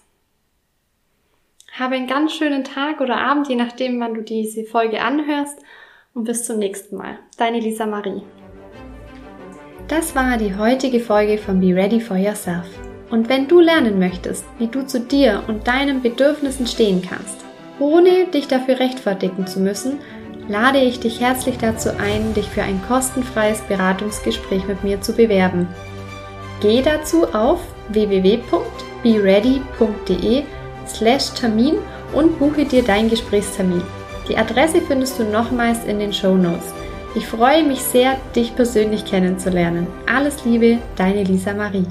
Habe 1.71 1.97
einen 1.97 2.07
ganz 2.07 2.33
schönen 2.33 2.65
Tag 2.65 3.03
oder 3.03 3.19
Abend, 3.19 3.51
je 3.51 3.57
nachdem, 3.57 4.01
wann 4.01 4.15
du 4.15 4.23
diese 4.23 4.65
Folge 4.65 5.03
anhörst 5.03 5.59
und 6.15 6.25
bis 6.25 6.47
zum 6.47 6.59
nächsten 6.59 6.97
Mal. 6.97 7.19
Deine 7.37 7.61
Lisa 7.61 7.85
Marie. 7.85 8.23
Das 9.87 10.17
war 10.17 10.39
die 10.39 10.57
heutige 10.57 11.01
Folge 11.01 11.37
von 11.37 11.61
Be 11.61 11.77
Ready 11.77 12.01
for 12.01 12.17
Yourself. 12.17 12.86
Und 13.11 13.29
wenn 13.29 13.47
du 13.47 13.61
lernen 13.61 13.99
möchtest, 13.99 14.45
wie 14.59 14.67
du 14.67 14.87
zu 14.87 15.01
dir 15.01 15.43
und 15.47 15.69
deinen 15.69 16.03
Bedürfnissen 16.03 16.67
stehen 16.67 17.03
kannst, 17.09 17.45
ohne 17.79 18.27
dich 18.27 18.49
dafür 18.49 18.81
rechtfertigen 18.81 19.47
zu 19.47 19.61
müssen, 19.61 19.99
lade 20.49 20.79
ich 20.79 21.01
dich 21.01 21.21
herzlich 21.21 21.59
dazu 21.59 21.91
ein, 21.99 22.33
dich 22.35 22.47
für 22.47 22.63
ein 22.63 22.81
kostenfreies 22.89 23.61
Beratungsgespräch 23.63 24.67
mit 24.67 24.85
mir 24.85 25.01
zu 25.01 25.13
bewerben. 25.13 25.69
Geh 26.61 26.83
dazu 26.83 27.27
auf 27.35 27.61
www.beready.de 27.89 30.43
slash 30.87 31.31
Termin 31.31 31.77
und 32.13 32.39
buche 32.39 32.65
dir 32.65 32.83
deinen 32.83 33.11
Gesprächstermin. 33.11 33.83
Die 34.29 34.37
Adresse 34.37 34.81
findest 34.81 35.19
du 35.19 35.25
nochmals 35.25 35.85
in 35.85 35.99
den 35.99 36.13
Show 36.13 36.37
Notes. 36.37 36.73
Ich 37.15 37.27
freue 37.27 37.63
mich 37.63 37.81
sehr, 37.81 38.17
dich 38.35 38.55
persönlich 38.57 39.05
kennenzulernen. 39.05 39.87
Alles 40.07 40.45
Liebe, 40.45 40.79
deine 40.97 41.23
Lisa 41.23 41.55
Marie. 41.55 41.87